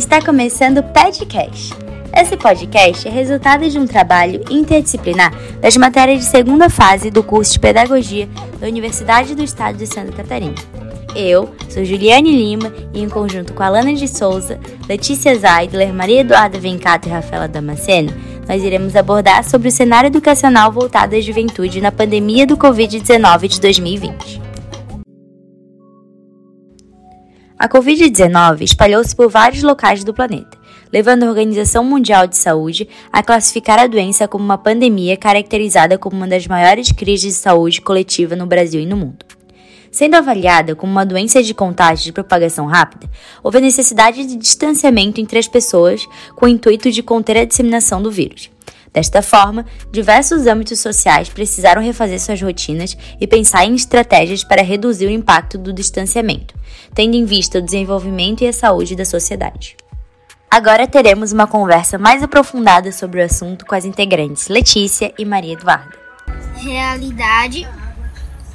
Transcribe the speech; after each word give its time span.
Está 0.00 0.18
começando 0.24 0.78
o 0.78 0.82
podcast. 0.82 1.74
Esse 2.16 2.34
podcast 2.34 3.06
é 3.06 3.10
resultado 3.10 3.68
de 3.68 3.78
um 3.78 3.86
trabalho 3.86 4.42
interdisciplinar 4.48 5.30
das 5.60 5.76
matérias 5.76 6.20
de 6.20 6.24
segunda 6.24 6.70
fase 6.70 7.10
do 7.10 7.22
curso 7.22 7.52
de 7.52 7.60
Pedagogia 7.60 8.26
da 8.58 8.66
Universidade 8.66 9.34
do 9.34 9.42
Estado 9.42 9.76
de 9.76 9.86
Santa 9.86 10.10
Catarina. 10.12 10.54
Eu 11.14 11.50
sou 11.68 11.84
Juliane 11.84 12.34
Lima 12.34 12.72
e, 12.94 13.02
em 13.02 13.10
conjunto 13.10 13.52
com 13.52 13.62
Alana 13.62 13.92
de 13.92 14.08
Souza, 14.08 14.58
Letícia 14.88 15.38
Zaidler, 15.38 15.92
Maria 15.92 16.22
Eduarda 16.22 16.58
Vencato 16.58 17.06
e 17.06 17.12
Rafaela 17.12 17.46
Damasceno, 17.46 18.10
nós 18.48 18.64
iremos 18.64 18.96
abordar 18.96 19.44
sobre 19.44 19.68
o 19.68 19.72
cenário 19.72 20.08
educacional 20.08 20.72
voltado 20.72 21.14
à 21.14 21.20
juventude 21.20 21.78
na 21.78 21.92
pandemia 21.92 22.46
do 22.46 22.56
Covid-19 22.56 23.48
de 23.48 23.60
2020. 23.60 24.49
A 27.60 27.68
Covid-19 27.68 28.62
espalhou-se 28.62 29.14
por 29.14 29.28
vários 29.28 29.62
locais 29.62 30.02
do 30.02 30.14
planeta, 30.14 30.56
levando 30.90 31.24
a 31.24 31.28
Organização 31.28 31.84
Mundial 31.84 32.26
de 32.26 32.34
Saúde 32.34 32.88
a 33.12 33.22
classificar 33.22 33.78
a 33.78 33.86
doença 33.86 34.26
como 34.26 34.42
uma 34.42 34.56
pandemia 34.56 35.14
caracterizada 35.14 35.98
como 35.98 36.16
uma 36.16 36.26
das 36.26 36.46
maiores 36.46 36.90
crises 36.90 37.34
de 37.34 37.38
saúde 37.38 37.82
coletiva 37.82 38.34
no 38.34 38.46
Brasil 38.46 38.80
e 38.80 38.86
no 38.86 38.96
mundo. 38.96 39.26
Sendo 39.90 40.14
avaliada 40.14 40.74
como 40.74 40.90
uma 40.90 41.04
doença 41.04 41.42
de 41.42 41.52
contágio 41.52 42.06
de 42.06 42.12
propagação 42.12 42.64
rápida, 42.64 43.10
houve 43.42 43.58
a 43.58 43.60
necessidade 43.60 44.24
de 44.24 44.36
distanciamento 44.36 45.20
entre 45.20 45.38
as 45.38 45.46
pessoas 45.46 46.08
com 46.34 46.46
o 46.46 46.48
intuito 46.48 46.90
de 46.90 47.02
conter 47.02 47.36
a 47.36 47.44
disseminação 47.44 48.00
do 48.00 48.10
vírus. 48.10 48.48
Desta 48.92 49.22
forma, 49.22 49.64
diversos 49.92 50.46
âmbitos 50.46 50.80
sociais 50.80 51.28
precisaram 51.28 51.80
refazer 51.80 52.20
suas 52.20 52.42
rotinas 52.42 52.96
e 53.20 53.26
pensar 53.26 53.64
em 53.64 53.74
estratégias 53.74 54.42
para 54.42 54.62
reduzir 54.62 55.06
o 55.06 55.10
impacto 55.10 55.56
do 55.56 55.72
distanciamento, 55.72 56.54
tendo 56.94 57.14
em 57.14 57.24
vista 57.24 57.58
o 57.58 57.62
desenvolvimento 57.62 58.42
e 58.42 58.48
a 58.48 58.52
saúde 58.52 58.96
da 58.96 59.04
sociedade. 59.04 59.76
Agora 60.50 60.88
teremos 60.88 61.30
uma 61.30 61.46
conversa 61.46 61.96
mais 61.96 62.24
aprofundada 62.24 62.90
sobre 62.90 63.20
o 63.20 63.24
assunto 63.24 63.64
com 63.64 63.74
as 63.76 63.84
integrantes 63.84 64.48
Letícia 64.48 65.14
e 65.16 65.24
Maria 65.24 65.52
Eduarda. 65.52 65.96
Realidade, 66.56 67.68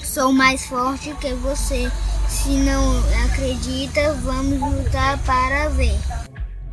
sou 0.03 0.33
mais 0.33 0.65
forte 0.65 1.13
que 1.21 1.33
você. 1.35 1.89
Se 2.27 2.49
não 2.49 2.99
acredita, 3.25 4.13
vamos 4.15 4.59
lutar 4.59 5.17
para 5.19 5.69
ver. 5.69 5.95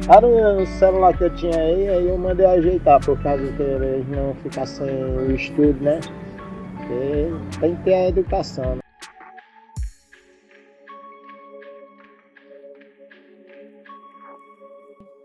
Era 0.09 0.27
o 0.27 0.67
celular 0.67 1.17
que 1.17 1.25
eu 1.25 1.35
tinha 1.37 1.57
aí, 1.57 1.89
aí 1.89 2.09
eu 2.09 2.19
mandei 2.19 2.45
ajeitar 2.45 3.01
por 3.05 3.21
causa 3.23 3.53
que 3.53 3.63
eles 3.63 4.09
não 4.09 4.35
ficar 4.35 4.67
sem 4.67 4.89
o 4.89 5.33
estudo, 5.33 5.81
né? 5.81 6.01
Porque 6.77 7.61
tem 7.61 7.77
que 7.77 7.85
ter 7.85 7.95
a 7.95 8.09
educação. 8.09 8.77
Né? 8.77 8.83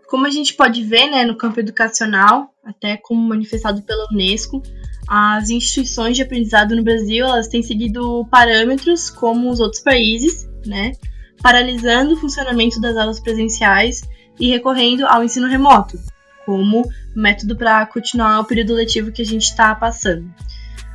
Como 0.08 0.26
a 0.26 0.30
gente 0.30 0.54
pode 0.54 0.84
ver 0.84 1.10
né, 1.10 1.24
no 1.24 1.36
campo 1.36 1.58
educacional, 1.58 2.54
até 2.64 2.96
como 2.96 3.20
manifestado 3.20 3.82
pela 3.82 4.06
Unesco, 4.12 4.62
as 5.08 5.50
instituições 5.50 6.16
de 6.16 6.22
aprendizado 6.22 6.76
no 6.76 6.84
Brasil 6.84 7.26
elas 7.26 7.48
têm 7.48 7.62
seguido 7.62 8.24
parâmetros 8.30 9.10
como 9.10 9.50
os 9.50 9.58
outros 9.58 9.82
países, 9.82 10.48
né, 10.64 10.92
paralisando 11.42 12.14
o 12.14 12.16
funcionamento 12.16 12.80
das 12.80 12.96
aulas 12.96 13.18
presenciais 13.18 14.02
e 14.38 14.48
recorrendo 14.48 15.06
ao 15.06 15.24
ensino 15.24 15.48
remoto, 15.48 15.98
como 16.44 16.88
método 17.14 17.56
para 17.56 17.84
continuar 17.86 18.40
o 18.40 18.44
período 18.44 18.74
letivo 18.74 19.12
que 19.12 19.22
a 19.22 19.26
gente 19.26 19.42
está 19.42 19.74
passando. 19.74 20.32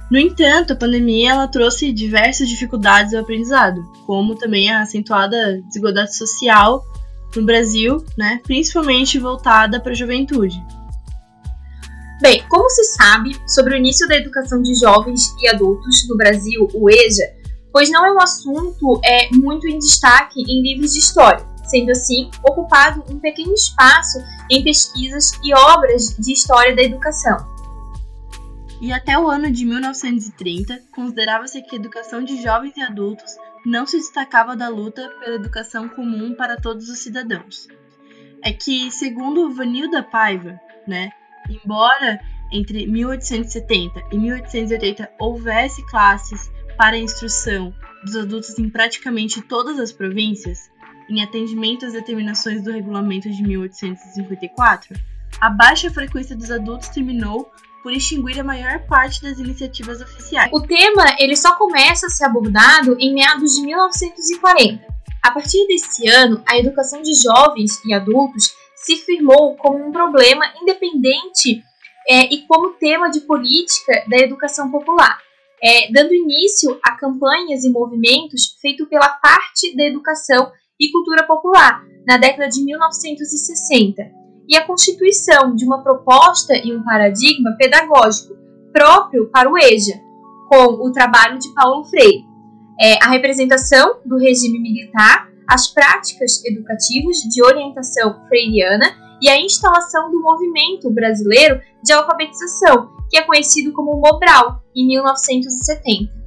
No 0.09 0.19
entanto, 0.19 0.73
a 0.73 0.75
pandemia 0.75 1.31
ela 1.31 1.47
trouxe 1.47 1.91
diversas 1.91 2.47
dificuldades 2.47 3.13
ao 3.13 3.21
aprendizado, 3.21 3.83
como 4.05 4.35
também 4.35 4.71
a 4.71 4.81
acentuada 4.81 5.61
desigualdade 5.67 6.15
social 6.15 6.83
no 7.35 7.43
Brasil, 7.43 8.05
né, 8.17 8.39
principalmente 8.43 9.17
voltada 9.17 9.79
para 9.79 9.91
a 9.91 9.95
juventude. 9.95 10.61
Bem, 12.21 12.43
como 12.47 12.69
se 12.69 12.83
sabe 12.95 13.35
sobre 13.47 13.73
o 13.73 13.77
início 13.77 14.07
da 14.07 14.15
educação 14.15 14.61
de 14.61 14.75
jovens 14.75 15.33
e 15.41 15.49
adultos 15.49 16.07
no 16.07 16.15
Brasil, 16.15 16.69
o 16.73 16.89
EJA, 16.89 17.33
pois 17.71 17.89
não 17.89 18.05
é 18.05 18.13
um 18.13 18.21
assunto 18.21 19.01
é, 19.03 19.29
muito 19.33 19.67
em 19.67 19.79
destaque 19.79 20.41
em 20.41 20.61
livros 20.61 20.93
de 20.93 20.99
história, 20.99 21.43
sendo 21.63 21.91
assim 21.91 22.29
ocupado 22.47 23.03
um 23.09 23.19
pequeno 23.19 23.53
espaço 23.53 24.19
em 24.49 24.63
pesquisas 24.63 25.31
e 25.43 25.53
obras 25.53 26.15
de 26.17 26.33
história 26.33 26.75
da 26.75 26.83
educação. 26.83 27.53
E 28.81 28.91
até 28.91 29.17
o 29.17 29.29
ano 29.29 29.49
de 29.49 29.65
1930, 29.65 30.81
considerava-se 30.93 31.61
que 31.61 31.75
a 31.75 31.79
educação 31.79 32.23
de 32.23 32.41
jovens 32.41 32.75
e 32.75 32.81
adultos 32.81 33.37
não 33.65 33.85
se 33.85 33.97
destacava 33.97 34.55
da 34.55 34.67
luta 34.67 35.09
pela 35.19 35.35
educação 35.35 35.87
comum 35.87 36.35
para 36.35 36.59
todos 36.59 36.89
os 36.89 36.99
cidadãos. 36.99 37.67
É 38.43 38.51
que, 38.51 38.91
segundo 38.91 39.53
Vanilda 39.53 40.03
Paiva, 40.03 40.59
né, 40.85 41.11
embora 41.49 42.19
entre 42.51 42.85
1870 42.85 44.03
e 44.11 44.17
1880 44.17 45.09
houvesse 45.17 45.85
classes 45.87 46.51
para 46.77 46.95
a 46.95 46.99
instrução 46.99 47.73
dos 48.03 48.15
adultos 48.15 48.59
em 48.59 48.69
praticamente 48.69 49.41
todas 49.41 49.79
as 49.79 49.91
províncias, 49.91 50.69
em 51.13 51.23
atendimento 51.23 51.85
às 51.85 51.93
determinações 51.93 52.63
do 52.63 52.71
regulamento 52.71 53.29
de 53.29 53.43
1854, 53.43 54.95
a 55.39 55.49
baixa 55.49 55.91
frequência 55.91 56.35
dos 56.35 56.49
adultos 56.49 56.89
terminou 56.89 57.51
por 57.83 57.91
extinguir 57.91 58.39
a 58.39 58.43
maior 58.43 58.79
parte 58.87 59.21
das 59.21 59.37
iniciativas 59.39 60.01
oficiais. 60.01 60.49
O 60.53 60.61
tema 60.61 61.15
ele 61.19 61.35
só 61.35 61.55
começa 61.55 62.07
a 62.07 62.09
ser 62.09 62.25
abordado 62.25 62.95
em 62.99 63.13
meados 63.13 63.55
de 63.55 63.61
1940. 63.61 64.87
A 65.21 65.31
partir 65.31 65.67
desse 65.67 66.07
ano, 66.07 66.41
a 66.47 66.57
educação 66.57 67.01
de 67.01 67.13
jovens 67.21 67.83
e 67.85 67.93
adultos 67.93 68.53
se 68.75 68.97
firmou 68.97 69.55
como 69.57 69.85
um 69.85 69.91
problema 69.91 70.45
independente 70.61 71.63
é, 72.07 72.33
e 72.33 72.45
como 72.47 72.73
tema 72.73 73.09
de 73.09 73.21
política 73.21 74.03
da 74.09 74.17
educação 74.17 74.69
popular, 74.71 75.17
é, 75.61 75.91
dando 75.91 76.13
início 76.13 76.77
a 76.83 76.91
campanhas 76.97 77.63
e 77.63 77.69
movimentos 77.69 78.57
feitos 78.61 78.87
pela 78.89 79.07
parte 79.09 79.75
da 79.75 79.85
educação 79.85 80.51
e 80.79 80.91
cultura 80.91 81.25
popular 81.25 81.83
na 82.07 82.17
década 82.17 82.49
de 82.49 82.63
1960 82.63 84.23
e 84.47 84.55
a 84.55 84.65
constituição 84.65 85.55
de 85.55 85.65
uma 85.65 85.81
proposta 85.81 86.53
e 86.55 86.75
um 86.75 86.83
paradigma 86.83 87.55
pedagógico 87.57 88.35
próprio 88.71 89.29
para 89.29 89.49
o 89.49 89.57
EJA, 89.57 89.99
com 90.49 90.85
o 90.85 90.91
trabalho 90.91 91.39
de 91.39 91.53
Paulo 91.53 91.85
Freire, 91.85 92.25
é, 92.79 93.03
a 93.03 93.09
representação 93.09 93.99
do 94.05 94.17
regime 94.17 94.59
militar, 94.59 95.29
as 95.47 95.67
práticas 95.67 96.43
educativas 96.43 97.17
de 97.17 97.43
orientação 97.43 98.25
freiriana 98.27 98.85
e 99.21 99.29
a 99.29 99.39
instalação 99.39 100.11
do 100.11 100.21
movimento 100.21 100.89
brasileiro 100.89 101.61
de 101.83 101.93
alfabetização, 101.93 102.89
que 103.09 103.17
é 103.17 103.21
conhecido 103.21 103.71
como 103.71 103.99
Mobral, 103.99 104.61
em 104.75 104.87
1970. 104.87 106.22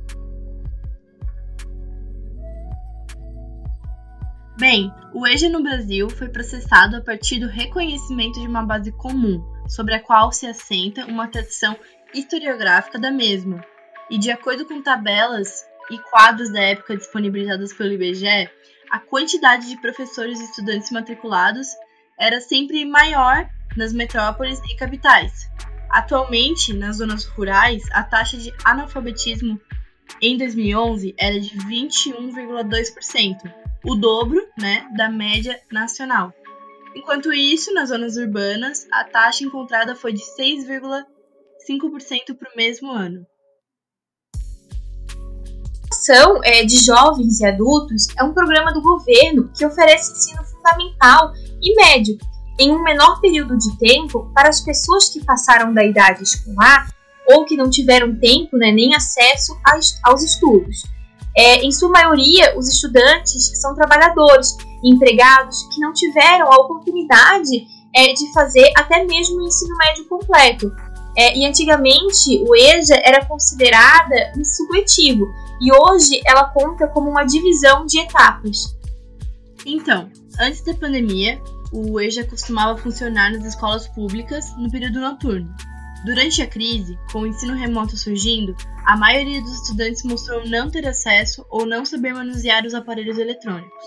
Bem, 4.58 4.90
o 5.12 5.26
EJA 5.26 5.50
no 5.50 5.62
Brasil 5.62 6.08
foi 6.08 6.30
processado 6.30 6.96
a 6.96 7.02
partir 7.02 7.38
do 7.38 7.46
reconhecimento 7.46 8.40
de 8.40 8.46
uma 8.46 8.62
base 8.62 8.90
comum, 8.90 9.44
sobre 9.68 9.92
a 9.92 10.02
qual 10.02 10.32
se 10.32 10.46
assenta 10.46 11.04
uma 11.04 11.28
tradição 11.28 11.76
historiográfica 12.14 12.98
da 12.98 13.10
mesma. 13.10 13.62
E 14.10 14.16
de 14.16 14.30
acordo 14.30 14.64
com 14.64 14.80
tabelas 14.80 15.62
e 15.90 15.98
quadros 15.98 16.50
da 16.50 16.62
época 16.62 16.96
disponibilizados 16.96 17.74
pelo 17.74 17.92
IBGE, 17.92 18.48
a 18.90 18.98
quantidade 18.98 19.68
de 19.68 19.78
professores 19.78 20.40
e 20.40 20.44
estudantes 20.44 20.90
matriculados 20.90 21.66
era 22.18 22.40
sempre 22.40 22.82
maior 22.86 23.46
nas 23.76 23.92
metrópoles 23.92 24.58
e 24.70 24.76
capitais. 24.76 25.50
Atualmente, 25.90 26.72
nas 26.72 26.96
zonas 26.96 27.26
rurais, 27.26 27.84
a 27.92 28.02
taxa 28.02 28.38
de 28.38 28.50
analfabetismo 28.64 29.60
em 30.20 30.36
2011 30.36 31.14
era 31.18 31.38
de 31.38 31.56
21,2%, 31.58 33.36
o 33.84 33.94
dobro 33.94 34.42
né, 34.58 34.88
da 34.96 35.08
média 35.08 35.60
nacional. 35.70 36.32
Enquanto 36.94 37.32
isso, 37.32 37.72
nas 37.74 37.90
zonas 37.90 38.16
urbanas, 38.16 38.88
a 38.90 39.04
taxa 39.04 39.44
encontrada 39.44 39.94
foi 39.94 40.12
de 40.12 40.22
6,5% 40.22 42.36
para 42.38 42.52
o 42.52 42.56
mesmo 42.56 42.90
ano. 42.90 43.24
A 45.92 45.94
ação 45.94 46.40
é, 46.42 46.64
de 46.64 46.84
jovens 46.84 47.38
e 47.40 47.46
adultos 47.46 48.08
é 48.18 48.24
um 48.24 48.32
programa 48.32 48.72
do 48.72 48.80
governo 48.80 49.52
que 49.56 49.66
oferece 49.66 50.12
ensino 50.12 50.42
fundamental 50.44 51.32
e 51.60 51.74
médio 51.76 52.16
em 52.58 52.70
um 52.70 52.82
menor 52.82 53.20
período 53.20 53.58
de 53.58 53.76
tempo 53.78 54.32
para 54.32 54.48
as 54.48 54.62
pessoas 54.62 55.10
que 55.10 55.22
passaram 55.24 55.74
da 55.74 55.84
idade 55.84 56.22
escolar 56.22 56.88
ou 57.28 57.44
que 57.44 57.56
não 57.56 57.70
tiveram 57.70 58.16
tempo 58.16 58.56
né, 58.56 58.70
nem 58.72 58.94
acesso 58.94 59.56
aos 60.04 60.22
estudos 60.22 60.82
é, 61.36 61.62
em 61.62 61.70
sua 61.70 61.90
maioria, 61.90 62.58
os 62.58 62.66
estudantes 62.66 63.60
são 63.60 63.74
trabalhadores, 63.74 64.56
empregados, 64.82 65.64
que 65.64 65.80
não 65.80 65.92
tiveram 65.92 66.50
a 66.50 66.56
oportunidade 66.56 67.66
é, 67.94 68.14
de 68.14 68.32
fazer 68.32 68.72
até 68.74 69.04
mesmo 69.04 69.36
o 69.36 69.46
ensino 69.46 69.76
médio 69.76 70.08
completo. 70.08 70.72
É, 71.14 71.36
e 71.36 71.46
antigamente 71.46 72.42
o 72.46 72.56
EJA 72.56 73.00
era 73.04 73.24
considerada 73.24 74.32
um 74.36 74.44
supletivo 74.44 75.26
e 75.60 75.72
hoje 75.72 76.20
ela 76.26 76.44
conta 76.50 76.86
como 76.88 77.10
uma 77.10 77.24
divisão 77.24 77.84
de 77.84 78.00
etapas. 78.00 78.76
Então, 79.64 80.10
antes 80.40 80.62
da 80.62 80.74
pandemia, 80.74 81.40
o 81.72 82.00
EJA 82.00 82.24
costumava 82.24 82.78
funcionar 82.78 83.32
nas 83.32 83.44
escolas 83.44 83.88
públicas 83.88 84.54
no 84.56 84.70
período 84.70 85.00
noturno. 85.00 85.54
Durante 86.06 86.40
a 86.40 86.46
crise, 86.46 86.96
com 87.10 87.22
o 87.22 87.26
ensino 87.26 87.52
remoto 87.52 87.96
surgindo, 87.96 88.54
a 88.84 88.96
maioria 88.96 89.42
dos 89.42 89.62
estudantes 89.62 90.04
mostrou 90.04 90.48
não 90.48 90.70
ter 90.70 90.86
acesso 90.86 91.44
ou 91.50 91.66
não 91.66 91.84
saber 91.84 92.14
manusear 92.14 92.64
os 92.64 92.74
aparelhos 92.74 93.18
eletrônicos. 93.18 93.84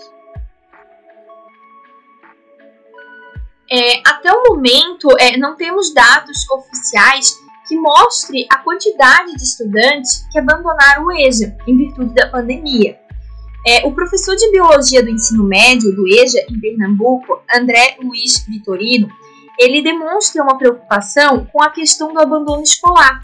É, 3.72 4.02
até 4.06 4.30
o 4.30 4.50
momento, 4.50 5.08
é, 5.18 5.38
não 5.38 5.56
temos 5.56 5.94
dados 5.94 6.46
oficiais 6.50 7.32
que 7.66 7.74
mostre 7.78 8.46
a 8.50 8.58
quantidade 8.58 9.34
de 9.34 9.42
estudantes 9.42 10.26
que 10.30 10.38
abandonaram 10.38 11.06
o 11.06 11.12
EJA 11.12 11.56
em 11.66 11.74
virtude 11.74 12.14
da 12.14 12.28
pandemia. 12.28 12.98
É, 13.66 13.86
o 13.86 13.94
professor 13.94 14.36
de 14.36 14.50
Biologia 14.50 15.02
do 15.02 15.08
Ensino 15.08 15.44
Médio 15.44 15.96
do 15.96 16.06
EJA 16.06 16.44
em 16.50 16.60
Pernambuco, 16.60 17.40
André 17.50 17.96
Luiz 17.98 18.44
Vitorino, 18.46 19.08
ele 19.60 19.82
demonstra 19.82 20.42
uma 20.42 20.56
preocupação 20.56 21.46
com 21.52 21.62
a 21.62 21.70
questão 21.70 22.14
do 22.14 22.20
abandono 22.20 22.62
escolar. 22.62 23.20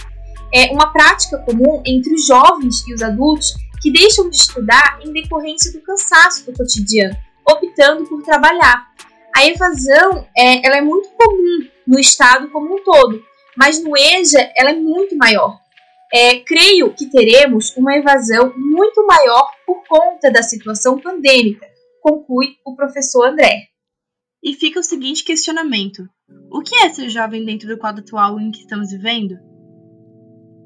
É 0.52 0.70
uma 0.70 0.92
prática 0.92 1.38
comum 1.38 1.82
entre 1.84 2.12
os 2.12 2.26
jovens 2.26 2.86
e 2.86 2.92
os 2.92 3.02
adultos 3.02 3.54
que 3.80 3.90
deixam 3.90 4.28
de 4.28 4.36
estudar 4.36 4.98
em 5.02 5.12
decorrência 5.12 5.72
do 5.72 5.80
cansaço 5.80 6.44
do 6.44 6.52
cotidiano, 6.52 7.16
optando 7.48 8.04
por 8.04 8.22
trabalhar. 8.22 8.86
A 9.34 9.46
evasão 9.46 10.28
é, 10.36 10.66
ela 10.66 10.76
é 10.76 10.82
muito 10.82 11.08
comum 11.10 11.68
no 11.86 11.98
estado 11.98 12.50
como 12.50 12.74
um 12.74 12.84
todo, 12.84 13.22
mas 13.56 13.82
no 13.82 13.96
EJA 13.96 14.52
ela 14.56 14.70
é 14.70 14.76
muito 14.76 15.16
maior. 15.16 15.58
É, 16.12 16.40
creio 16.40 16.92
que 16.92 17.06
teremos 17.06 17.74
uma 17.76 17.96
evasão 17.96 18.52
muito 18.56 19.06
maior 19.06 19.50
por 19.66 19.82
conta 19.88 20.30
da 20.30 20.42
situação 20.42 21.00
pandêmica, 21.00 21.66
conclui 22.02 22.56
o 22.64 22.76
professor 22.76 23.28
André. 23.28 23.68
E 24.46 24.54
fica 24.54 24.78
o 24.78 24.82
seguinte 24.84 25.24
questionamento: 25.24 26.08
o 26.52 26.60
que 26.60 26.76
é 26.76 26.88
ser 26.88 27.08
jovem 27.08 27.44
dentro 27.44 27.66
do 27.66 27.76
quadro 27.76 28.00
atual 28.00 28.38
em 28.38 28.52
que 28.52 28.60
estamos 28.60 28.92
vivendo? 28.92 29.34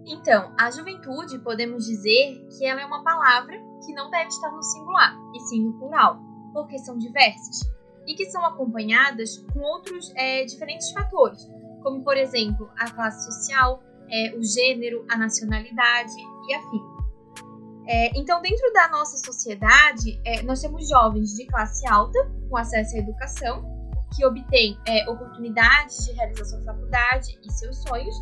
Então, 0.06 0.54
a 0.60 0.70
juventude 0.70 1.38
podemos 1.38 1.86
dizer 1.86 2.46
que 2.50 2.66
ela 2.66 2.82
é 2.82 2.84
uma 2.84 3.02
palavra 3.02 3.56
que 3.86 3.94
não 3.94 4.10
deve 4.10 4.28
estar 4.28 4.50
no 4.50 4.62
singular, 4.62 5.16
e 5.34 5.40
sim 5.48 5.64
no 5.64 5.78
plural, 5.78 6.20
porque 6.52 6.78
são 6.80 6.98
diversas 6.98 7.60
e 8.06 8.14
que 8.14 8.26
são 8.26 8.44
acompanhadas 8.44 9.38
com 9.50 9.60
outros 9.60 10.12
é, 10.14 10.44
diferentes 10.44 10.90
fatores, 10.90 11.48
como 11.82 12.04
por 12.04 12.18
exemplo 12.18 12.68
a 12.78 12.90
classe 12.90 13.32
social, 13.32 13.82
é, 14.10 14.36
o 14.36 14.42
gênero, 14.42 15.06
a 15.08 15.16
nacionalidade 15.16 16.12
e 16.48 16.54
afim. 16.54 16.82
É, 17.86 18.18
então, 18.18 18.42
dentro 18.42 18.70
da 18.74 18.88
nossa 18.88 19.16
sociedade, 19.16 20.20
é, 20.24 20.42
nós 20.42 20.60
temos 20.60 20.86
jovens 20.86 21.34
de 21.34 21.46
classe 21.46 21.88
alta, 21.88 22.18
com 22.50 22.56
acesso 22.56 22.96
à 22.96 22.98
educação, 22.98 23.64
que 24.14 24.26
obtêm 24.26 24.76
é, 24.86 25.08
oportunidades 25.08 26.04
de 26.04 26.12
realizar 26.12 26.44
sua 26.44 26.62
faculdade 26.62 27.38
e 27.42 27.52
seus 27.52 27.82
sonhos, 27.82 28.14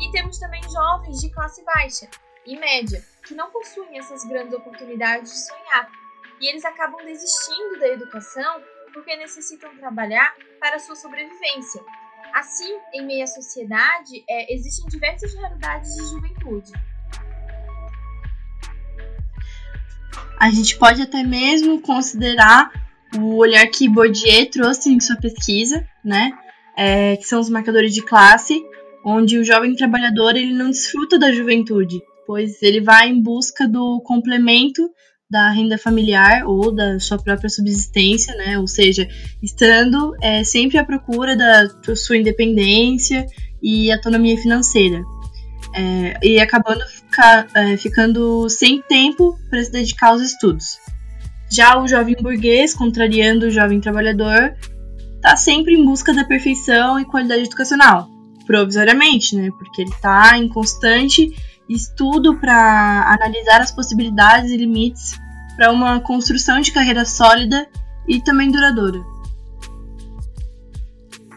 e 0.00 0.10
temos 0.10 0.38
também 0.38 0.62
jovens 0.64 1.20
de 1.20 1.30
classe 1.30 1.62
baixa 1.64 2.08
e 2.44 2.58
média, 2.58 3.04
que 3.24 3.34
não 3.34 3.50
possuem 3.50 3.98
essas 3.98 4.24
grandes 4.24 4.54
oportunidades 4.54 5.30
de 5.30 5.38
sonhar, 5.46 5.88
e 6.40 6.48
eles 6.48 6.64
acabam 6.64 7.04
desistindo 7.04 7.78
da 7.78 7.88
educação 7.88 8.60
porque 8.92 9.14
necessitam 9.16 9.76
trabalhar 9.76 10.34
para 10.58 10.78
sua 10.78 10.96
sobrevivência, 10.96 11.82
Assim, 12.36 12.78
em 12.92 13.06
meio 13.06 13.24
à 13.24 13.26
sociedade, 13.26 14.22
é, 14.28 14.52
existem 14.52 14.84
diversas 14.88 15.32
realidades 15.32 15.94
de 15.94 16.02
juventude. 16.02 16.70
A 20.38 20.50
gente 20.50 20.78
pode 20.78 21.00
até 21.00 21.22
mesmo 21.22 21.80
considerar 21.80 22.70
o 23.14 23.36
olhar 23.36 23.66
que 23.66 23.88
Bourdieu 23.88 24.50
trouxe 24.50 24.90
em 24.90 25.00
sua 25.00 25.16
pesquisa, 25.16 25.84
né? 26.04 26.32
É, 26.76 27.16
que 27.16 27.24
são 27.24 27.40
os 27.40 27.48
marcadores 27.48 27.94
de 27.94 28.02
classe, 28.02 28.62
onde 29.04 29.38
o 29.38 29.44
jovem 29.44 29.74
trabalhador 29.74 30.36
ele 30.36 30.52
não 30.52 30.70
desfruta 30.70 31.18
da 31.18 31.32
juventude, 31.32 32.02
pois 32.26 32.60
ele 32.62 32.80
vai 32.80 33.08
em 33.08 33.22
busca 33.22 33.66
do 33.66 34.00
complemento 34.02 34.90
da 35.28 35.50
renda 35.50 35.76
familiar 35.76 36.44
ou 36.46 36.72
da 36.72 37.00
sua 37.00 37.18
própria 37.18 37.48
subsistência, 37.48 38.34
né? 38.36 38.58
Ou 38.58 38.66
seja, 38.66 39.08
estando 39.42 40.14
é, 40.20 40.44
sempre 40.44 40.78
à 40.78 40.84
procura 40.84 41.36
da 41.36 41.68
sua 41.96 42.16
independência 42.16 43.26
e 43.62 43.90
autonomia 43.90 44.36
financeira. 44.36 45.02
É, 45.74 46.18
e 46.22 46.38
acabando 46.38 46.82
é, 47.54 47.76
ficando 47.76 48.48
sem 48.48 48.80
tempo 48.82 49.38
para 49.50 49.62
se 49.62 49.70
dedicar 49.70 50.08
aos 50.08 50.22
estudos. 50.22 50.78
Já 51.50 51.78
o 51.80 51.86
jovem 51.86 52.16
burguês, 52.20 52.74
contrariando 52.74 53.46
o 53.46 53.50
jovem 53.50 53.80
trabalhador, 53.80 54.54
está 55.14 55.36
sempre 55.36 55.74
em 55.74 55.84
busca 55.84 56.12
da 56.12 56.24
perfeição 56.24 56.98
e 56.98 57.04
qualidade 57.04 57.42
educacional, 57.42 58.08
provisoriamente, 58.46 59.36
né? 59.36 59.50
Porque 59.58 59.82
ele 59.82 59.90
está 59.90 60.36
em 60.36 60.48
constante 60.48 61.34
estudo 61.68 62.38
para 62.38 63.12
analisar 63.12 63.60
as 63.60 63.72
possibilidades 63.72 64.50
e 64.50 64.56
limites 64.56 65.18
para 65.56 65.72
uma 65.72 66.00
construção 66.00 66.60
de 66.60 66.70
carreira 66.70 67.04
sólida 67.04 67.66
e 68.06 68.20
também 68.20 68.50
duradoura. 68.50 69.00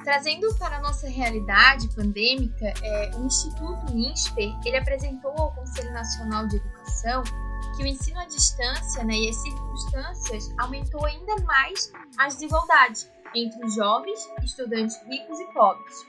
Trazendo 0.03 0.53
para 0.55 0.77
a 0.77 0.81
nossa 0.81 1.07
realidade 1.07 1.88
pandêmica, 1.95 2.73
é, 2.83 3.12
o 3.15 3.25
Instituto 3.25 3.95
INSPER 3.95 4.55
ele 4.65 4.77
apresentou 4.77 5.31
ao 5.31 5.53
Conselho 5.53 5.94
Nacional 5.94 6.47
de 6.47 6.57
Educação 6.57 7.23
que 7.75 7.83
o 7.83 7.88
ensino 7.88 8.19
à 8.19 8.25
distância 8.25 9.03
né, 9.03 9.13
e 9.13 9.29
as 9.29 9.35
circunstâncias 9.38 10.53
aumentou 10.57 11.06
ainda 11.06 11.35
mais 11.44 11.91
a 12.17 12.27
desigualdade 12.27 13.09
entre 13.35 13.63
os 13.65 13.75
jovens, 13.75 14.19
estudantes 14.44 15.00
ricos 15.07 15.39
e 15.39 15.45
pobres. 15.53 16.06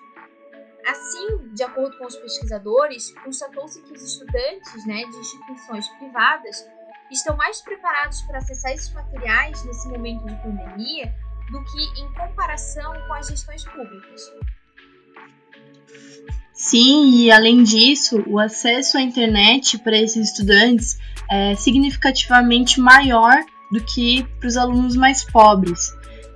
Assim, 0.87 1.55
de 1.55 1.63
acordo 1.63 1.97
com 1.99 2.07
os 2.07 2.17
pesquisadores, 2.17 3.13
constatou-se 3.23 3.83
que 3.83 3.93
os 3.93 4.03
estudantes 4.03 4.87
né, 4.87 5.05
de 5.05 5.17
instituições 5.17 5.87
privadas 5.99 6.67
estão 7.11 7.37
mais 7.37 7.61
preparados 7.61 8.23
para 8.23 8.39
acessar 8.39 8.73
esses 8.73 8.93
materiais 8.93 9.63
nesse 9.65 9.89
momento 9.89 10.25
de 10.25 10.35
pandemia 10.37 11.15
do 11.51 11.65
que 11.65 12.01
em 12.01 12.13
comparação 12.15 12.93
com 13.07 13.15
as 13.15 13.29
gestões 13.29 13.65
públicas. 13.65 14.33
Sim, 16.63 17.23
e 17.23 17.31
além 17.31 17.63
disso, 17.63 18.23
o 18.27 18.39
acesso 18.39 18.99
à 18.99 19.01
internet 19.01 19.79
para 19.79 19.97
esses 19.97 20.29
estudantes 20.29 20.99
é 21.31 21.55
significativamente 21.55 22.79
maior 22.79 23.35
do 23.73 23.83
que 23.83 24.27
para 24.39 24.47
os 24.47 24.59
alunos 24.59 24.95
mais 24.95 25.25
pobres. 25.25 25.91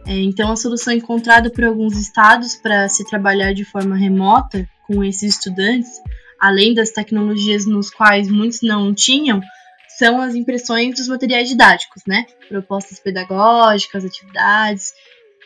É, 0.07 0.15
então, 0.15 0.51
a 0.51 0.57
solução 0.57 0.95
encontrada 0.95 1.51
por 1.51 1.63
alguns 1.63 1.99
estados 1.99 2.57
para 2.57 2.89
se 2.89 3.05
trabalhar 3.05 3.53
de 3.53 3.67
forma 3.67 3.97
remota 3.97 4.67
com 4.87 5.05
esses 5.05 5.35
estudantes, 5.35 5.91
além 6.41 6.73
das 6.73 6.89
tecnologias 6.89 7.67
nos 7.67 7.91
quais 7.91 8.27
muitos 8.27 8.63
não 8.63 8.95
tinham, 8.95 9.43
são 9.99 10.23
as 10.23 10.35
impressões 10.35 10.97
dos 10.97 11.07
materiais 11.07 11.51
didáticos, 11.51 12.03
né? 12.07 12.25
Propostas 12.49 12.99
pedagógicas, 12.99 14.07
atividades, 14.07 14.91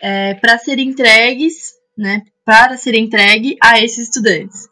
é, 0.01 0.35
para 0.35 0.57
serem 0.57 0.91
entregues, 0.91 1.73
né? 1.97 2.23
Para 2.45 2.77
ser 2.77 2.95
entregue 2.95 3.57
a 3.61 3.81
esses 3.81 4.05
estudantes. 4.05 4.69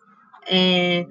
É, 0.48 1.04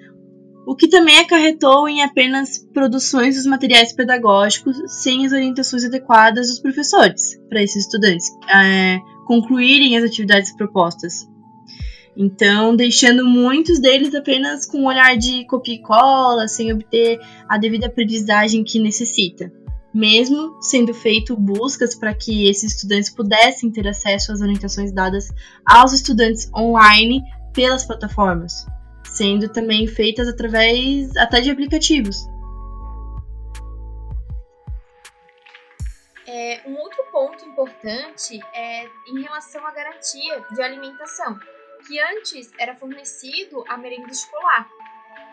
o 0.66 0.76
que 0.76 0.88
também 0.88 1.20
acarretou 1.20 1.88
em 1.88 2.02
apenas 2.02 2.58
produções 2.74 3.36
dos 3.36 3.46
materiais 3.46 3.94
pedagógicos 3.94 4.78
sem 5.02 5.26
as 5.26 5.32
orientações 5.32 5.86
adequadas 5.86 6.48
dos 6.48 6.60
professores 6.60 7.40
para 7.48 7.62
esses 7.62 7.84
estudantes 7.84 8.28
é, 8.50 9.00
concluírem 9.28 9.98
as 9.98 10.04
atividades 10.04 10.56
propostas. 10.56 11.28
Então, 12.18 12.76
deixando 12.76 13.26
muitos 13.26 13.80
deles 13.80 14.16
apenas 14.16 14.66
com 14.66 14.80
um 14.80 14.86
olhar 14.88 15.18
de 15.18 15.46
copia 15.46 15.76
e 15.76 15.82
cola, 15.82 16.48
sem 16.48 16.72
obter 16.72 17.20
a 17.48 17.58
devida 17.58 17.88
aprendizagem 17.88 18.64
que 18.64 18.80
necessita, 18.80 19.52
mesmo 19.94 20.58
sendo 20.62 20.94
feito 20.94 21.36
buscas 21.36 21.94
para 21.94 22.14
que 22.14 22.48
esses 22.48 22.74
estudantes 22.74 23.10
pudessem 23.10 23.70
ter 23.70 23.88
acesso 23.88 24.32
às 24.32 24.42
orientações 24.42 24.94
dadas 24.94 25.28
aos 25.66 25.92
estudantes 25.92 26.50
online 26.56 27.22
pelas 27.54 27.86
plataformas, 27.86 28.66
sendo 29.16 29.52
também 29.52 29.88
feitas 29.88 30.28
através 30.28 31.16
até 31.18 31.42
de 31.42 31.50
aplicativos. 31.50 32.28
É, 36.28 36.62
um 36.66 36.76
outro 36.78 37.04
ponto 37.12 37.46
importante 37.46 38.40
é 38.54 38.86
em 39.08 39.22
relação 39.22 39.66
à 39.66 39.72
garantia 39.72 40.44
de 40.54 40.62
alimentação 40.62 41.40
que 41.88 42.00
antes 42.00 42.52
era 42.58 42.76
fornecido 42.76 43.64
a 43.70 43.78
merenda 43.78 44.12
escolar. 44.12 44.68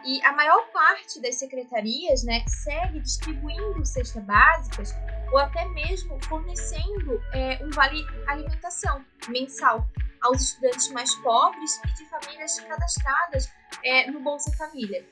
E 0.04 0.20
a 0.22 0.32
maior 0.32 0.66
parte 0.72 1.20
das 1.20 1.36
secretarias 1.36 2.24
né, 2.24 2.44
segue 2.46 3.00
distribuindo 3.00 3.84
cestas 3.84 4.22
básicas 4.24 4.94
ou 5.30 5.38
até 5.38 5.64
mesmo 5.68 6.18
fornecendo 6.24 7.20
é, 7.32 7.64
um 7.64 7.70
vale 7.70 8.04
alimentação 8.26 9.04
mensal 9.28 9.86
aos 10.22 10.40
estudantes 10.42 10.90
mais 10.90 11.14
pobres 11.16 11.80
e 11.84 12.02
de 12.02 12.08
famílias 12.08 12.60
cadastradas 12.60 13.48
é, 13.84 14.10
no 14.10 14.20
Bolsa 14.20 14.50
Família. 14.56 15.04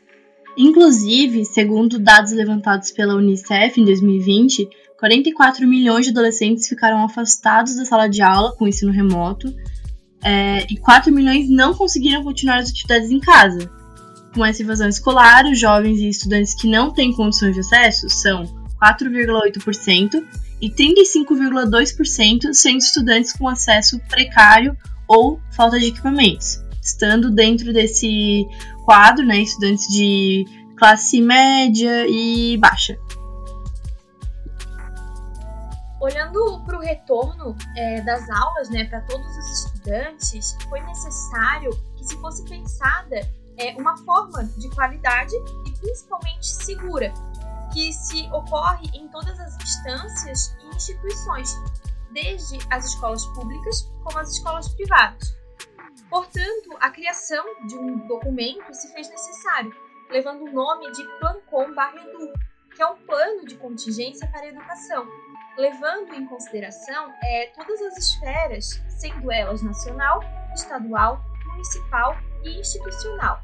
Inclusive, 0.56 1.44
segundo 1.44 1.98
dados 1.98 2.32
levantados 2.32 2.90
pela 2.90 3.14
Unicef 3.14 3.80
em 3.80 3.84
2020, 3.84 4.68
44 4.98 5.66
milhões 5.66 6.04
de 6.04 6.10
adolescentes 6.10 6.68
ficaram 6.68 7.04
afastados 7.04 7.76
da 7.76 7.84
sala 7.84 8.08
de 8.08 8.20
aula 8.20 8.54
com 8.56 8.68
ensino 8.68 8.92
remoto 8.92 9.54
é, 10.22 10.66
e 10.70 10.76
4 10.76 11.12
milhões 11.12 11.48
não 11.48 11.74
conseguiram 11.74 12.22
continuar 12.22 12.58
as 12.58 12.70
atividades 12.70 13.10
em 13.10 13.20
casa. 13.20 13.70
Com 14.34 14.44
essa 14.44 14.62
evasão 14.62 14.88
escolar, 14.88 15.44
os 15.46 15.58
jovens 15.58 15.98
e 15.98 16.08
estudantes 16.08 16.54
que 16.54 16.68
não 16.68 16.92
têm 16.92 17.12
condições 17.12 17.54
de 17.54 17.60
acesso 17.60 18.08
são 18.10 18.44
4,8% 18.80 20.22
e 20.60 20.70
35,2% 20.70 22.52
sendo 22.52 22.78
estudantes 22.78 23.32
com 23.32 23.48
acesso 23.48 23.98
precário 24.08 24.76
ou 25.10 25.40
falta 25.50 25.76
de 25.76 25.86
equipamentos, 25.86 26.64
estando 26.80 27.32
dentro 27.32 27.72
desse 27.72 28.46
quadro, 28.84 29.26
né, 29.26 29.38
estudantes 29.38 29.88
de 29.88 30.46
classe 30.78 31.20
média 31.20 32.06
e 32.06 32.56
baixa. 32.58 32.96
Olhando 36.00 36.62
para 36.64 36.78
o 36.78 36.80
retorno 36.80 37.56
é, 37.76 38.00
das 38.02 38.30
aulas 38.30 38.70
né, 38.70 38.84
para 38.84 39.00
todos 39.02 39.26
os 39.36 39.64
estudantes, 39.64 40.56
foi 40.68 40.80
necessário 40.80 41.70
que 41.96 42.04
se 42.04 42.16
fosse 42.18 42.44
pensada 42.44 43.28
é, 43.58 43.74
uma 43.78 43.96
forma 43.98 44.44
de 44.44 44.70
qualidade 44.70 45.34
e 45.66 45.70
principalmente 45.72 46.46
segura, 46.46 47.12
que 47.72 47.92
se 47.92 48.28
ocorre 48.32 48.88
em 48.94 49.08
todas 49.08 49.38
as 49.40 49.56
instâncias 49.56 50.56
e 50.62 50.76
instituições, 50.76 51.52
desde 52.12 52.58
as 52.70 52.86
escolas 52.86 53.24
públicas 53.26 53.90
como 54.04 54.18
as 54.18 54.30
escolas 54.30 54.68
privadas. 54.74 55.36
Portanto, 56.08 56.76
a 56.80 56.90
criação 56.90 57.44
de 57.66 57.76
um 57.76 58.06
documento 58.06 58.74
se 58.74 58.92
fez 58.92 59.08
necessário, 59.08 59.72
levando 60.10 60.42
o 60.42 60.52
nome 60.52 60.90
de 60.90 61.04
Plancom/Edu, 61.18 62.32
que 62.74 62.82
é 62.82 62.86
um 62.86 62.96
plano 63.04 63.44
de 63.44 63.56
contingência 63.56 64.26
para 64.28 64.42
a 64.42 64.48
educação, 64.48 65.06
levando 65.56 66.14
em 66.14 66.26
consideração 66.26 67.12
é, 67.22 67.52
todas 67.54 67.80
as 67.82 67.96
esferas, 67.98 68.82
sendo 68.88 69.30
elas 69.30 69.62
nacional, 69.62 70.20
estadual, 70.54 71.22
municipal 71.46 72.16
e 72.44 72.58
institucional, 72.58 73.40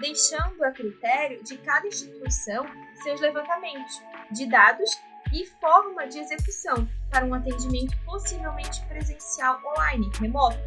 deixando 0.00 0.62
a 0.64 0.70
critério 0.70 1.42
de 1.42 1.58
cada 1.58 1.86
instituição 1.86 2.64
seus 3.02 3.20
levantamentos 3.20 4.00
de 4.30 4.46
dados 4.46 4.90
e 5.32 5.46
forma 5.46 6.06
de 6.06 6.18
execução 6.18 6.88
para 7.14 7.24
um 7.24 7.32
atendimento 7.32 7.96
possivelmente 8.04 8.80
presencial 8.88 9.60
online, 9.64 10.10
remoto, 10.20 10.58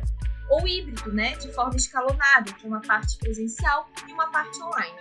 ou 0.50 0.66
híbrido, 0.66 1.12
né, 1.12 1.36
de 1.36 1.52
forma 1.52 1.76
escalonada, 1.76 2.54
que 2.54 2.66
é 2.66 2.70
uma 2.70 2.80
parte 2.80 3.18
presencial 3.18 3.86
e 4.08 4.14
uma 4.14 4.32
parte 4.32 4.58
online. 4.64 4.96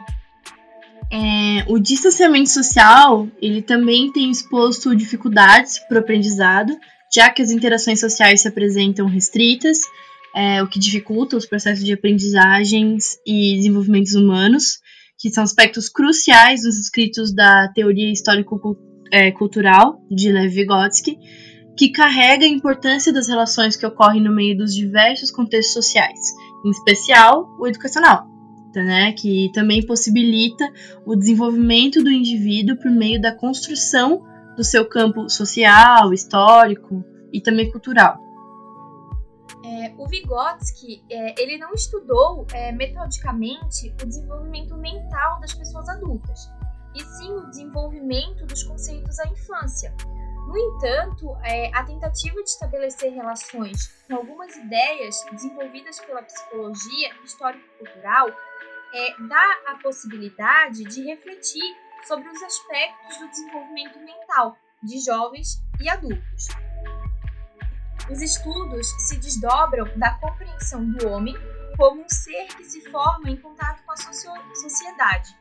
É, 1.13 1.65
o 1.69 1.79
distanciamento 1.79 2.51
social 2.51 3.29
ele 3.41 3.63
também 3.63 4.11
tem 4.11 4.29
exposto 4.29 4.97
dificuldades 4.97 5.79
para 5.79 5.99
o 5.99 6.01
aprendizado, 6.01 6.77
já 7.15 7.31
que 7.31 7.41
as 7.41 7.53
interações 7.53 8.01
sociais 8.01 8.41
se 8.41 8.49
apresentam 8.49 9.07
restritas, 9.07 9.83
é, 10.35 10.61
o 10.65 10.67
que 10.67 10.81
dificulta 10.81 11.37
os 11.37 11.47
processos 11.47 11.85
de 11.85 11.93
aprendizagens 11.93 13.19
e 13.25 13.55
desenvolvimentos 13.55 14.17
humanos, 14.17 14.81
que 15.17 15.31
são 15.31 15.45
aspectos 15.45 15.89
cruciais 15.89 16.63
dos 16.63 16.77
escritos 16.77 17.33
da 17.33 17.69
teoria 17.69 18.11
histórico-cultural 18.11 18.96
é, 19.13 19.33
de 20.11 20.33
Lev 20.33 20.53
Vygotsky, 20.53 21.19
que 21.77 21.91
carrega 21.91 22.45
a 22.45 22.49
importância 22.49 23.13
das 23.13 23.29
relações 23.29 23.77
que 23.77 23.87
ocorrem 23.87 24.23
no 24.23 24.35
meio 24.35 24.57
dos 24.57 24.75
diversos 24.75 25.31
contextos 25.31 25.75
sociais, 25.75 26.35
em 26.65 26.71
especial 26.71 27.49
o 27.59 27.67
educacional 27.67 28.37
né, 28.83 29.13
que 29.13 29.51
também 29.53 29.85
possibilita 29.85 30.71
o 31.05 31.15
desenvolvimento 31.15 32.03
do 32.03 32.11
indivíduo 32.11 32.77
por 32.77 32.91
meio 32.91 33.21
da 33.21 33.35
construção 33.35 34.23
do 34.57 34.65
seu 34.65 34.89
campo 34.89 35.29
social, 35.29 36.13
histórico 36.13 37.05
e 37.33 37.41
também 37.41 37.71
cultural. 37.71 38.19
É, 39.65 39.95
o 39.99 40.07
Vygotsky 40.07 41.03
é, 41.11 41.43
ele 41.43 41.59
não 41.59 41.73
estudou 41.73 42.47
é, 42.53 42.73
metodicamente 42.73 43.93
o 44.03 44.07
desenvolvimento 44.07 44.77
mental 44.77 45.41
das 45.41 45.53
pessoas 45.53 45.89
adultas, 45.89 46.49
e 46.97 47.05
sim 47.05 47.31
o 47.33 47.47
desenvolvimento 47.51 48.47
dos 48.47 48.63
conceitos 48.63 49.17
da 49.17 49.27
infância. 49.29 49.95
No 50.47 50.57
entanto, 50.57 51.37
é, 51.43 51.71
a 51.75 51.85
tentativa 51.85 52.37
de 52.37 52.49
estabelecer 52.49 53.13
relações 53.13 53.89
com 54.07 54.17
algumas 54.17 54.55
ideias 54.57 55.17
desenvolvidas 55.33 55.99
pela 56.01 56.23
psicologia 56.23 57.15
histórico-cultural 57.25 58.29
é, 58.29 59.29
dá 59.29 59.59
a 59.67 59.79
possibilidade 59.83 60.85
de 60.85 61.05
refletir 61.05 61.77
sobre 62.07 62.29
os 62.29 62.43
aspectos 62.43 63.19
do 63.19 63.29
desenvolvimento 63.29 63.99
mental 63.99 64.57
de 64.83 65.05
jovens 65.05 65.61
e 65.81 65.89
adultos. 65.89 66.49
Os 68.09 68.23
estudos 68.23 68.87
se 69.09 69.19
desdobram 69.19 69.87
da 69.99 70.17
compreensão 70.19 70.89
do 70.93 71.09
homem 71.09 71.35
como 71.77 72.03
um 72.03 72.09
ser 72.09 72.47
que 72.57 72.65
se 72.65 72.89
forma 72.91 73.29
em 73.29 73.37
contato 73.37 73.83
com 73.85 73.93
a 73.93 73.97
sociedade. 73.97 75.37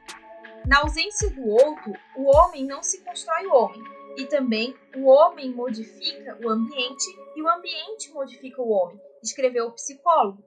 Na 0.67 0.79
ausência 0.79 1.29
do 1.29 1.47
outro, 1.47 1.93
o 2.17 2.35
homem 2.35 2.65
não 2.65 2.81
se 2.81 3.03
constrói 3.03 3.45
homem, 3.47 3.83
e 4.17 4.25
também 4.25 4.75
o 4.95 5.07
homem 5.07 5.53
modifica 5.53 6.37
o 6.43 6.49
ambiente 6.49 7.05
e 7.35 7.41
o 7.41 7.49
ambiente 7.49 8.11
modifica 8.11 8.61
o 8.61 8.69
homem, 8.69 8.99
escreveu 9.21 9.67
o 9.67 9.71
psicólogo. 9.73 10.43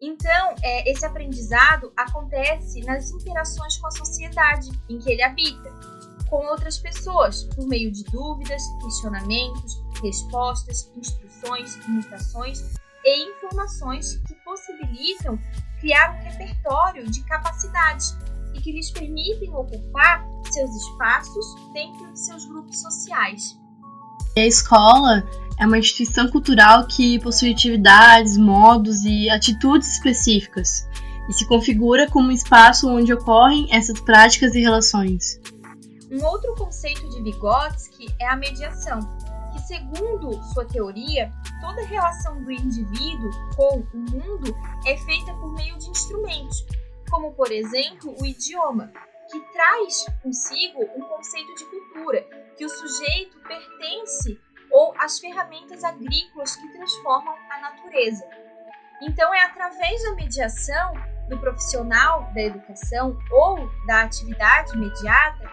Então, 0.00 0.54
é, 0.62 0.90
esse 0.90 1.04
aprendizado 1.04 1.92
acontece 1.96 2.80
nas 2.80 3.10
interações 3.10 3.76
com 3.76 3.86
a 3.86 3.90
sociedade 3.90 4.70
em 4.88 4.98
que 4.98 5.10
ele 5.10 5.22
habita, 5.22 5.70
com 6.30 6.46
outras 6.46 6.78
pessoas, 6.78 7.44
por 7.54 7.66
meio 7.68 7.92
de 7.92 8.04
dúvidas, 8.04 8.62
questionamentos, 8.82 9.74
respostas, 10.02 10.90
instruções, 10.96 11.76
imitações 11.86 12.74
e 13.04 13.30
informações 13.30 14.16
que 14.26 14.34
possibilitam 14.36 15.38
criar 15.78 16.14
um 16.14 16.22
repertório 16.22 17.08
de 17.10 17.22
capacidades 17.24 18.16
e 18.54 18.60
que 18.60 18.72
lhes 18.72 18.90
permitem 18.90 19.50
ocupar 19.54 20.26
seus 20.50 20.70
espaços 20.74 21.46
dentro 21.72 22.12
de 22.12 22.18
seus 22.18 22.44
grupos 22.44 22.80
sociais. 22.80 23.58
A 24.36 24.40
escola 24.40 25.22
é 25.58 25.66
uma 25.66 25.78
instituição 25.78 26.28
cultural 26.28 26.86
que 26.86 27.18
possui 27.20 27.52
atividades, 27.52 28.36
modos 28.36 29.04
e 29.04 29.28
atitudes 29.28 29.92
específicas 29.92 30.86
e 31.28 31.32
se 31.32 31.46
configura 31.46 32.08
como 32.10 32.28
um 32.28 32.32
espaço 32.32 32.88
onde 32.88 33.12
ocorrem 33.12 33.68
essas 33.70 34.00
práticas 34.00 34.54
e 34.54 34.60
relações. 34.60 35.40
Um 36.10 36.24
outro 36.24 36.54
conceito 36.56 37.08
de 37.10 37.22
Vygotsky 37.22 38.06
é 38.20 38.28
a 38.28 38.36
mediação, 38.36 39.00
que, 39.52 39.60
segundo 39.60 40.42
sua 40.52 40.64
teoria, 40.64 41.32
toda 41.60 41.86
relação 41.86 42.42
do 42.42 42.50
indivíduo 42.50 43.30
com 43.56 43.82
o 43.94 43.98
mundo 43.98 44.54
é 44.86 44.96
feita 44.96 45.32
por 45.34 45.52
meio 45.54 45.78
de 45.78 45.88
instrumentos, 45.88 46.66
como, 47.12 47.34
por 47.34 47.52
exemplo, 47.52 48.16
o 48.18 48.24
idioma, 48.24 48.90
que 49.30 49.38
traz 49.52 50.06
consigo 50.22 50.82
um 50.96 51.02
conceito 51.02 51.54
de 51.56 51.64
cultura, 51.66 52.22
que 52.56 52.64
o 52.64 52.68
sujeito 52.70 53.38
pertence 53.40 54.40
ou 54.70 54.94
as 54.98 55.18
ferramentas 55.18 55.84
agrícolas 55.84 56.56
que 56.56 56.72
transformam 56.72 57.36
a 57.50 57.60
natureza. 57.60 58.26
Então, 59.02 59.32
é 59.34 59.44
através 59.44 60.02
da 60.02 60.14
mediação 60.14 60.94
do 61.28 61.38
profissional 61.38 62.32
da 62.34 62.40
educação 62.40 63.18
ou 63.30 63.70
da 63.86 64.02
atividade 64.02 64.74
imediata 64.74 65.50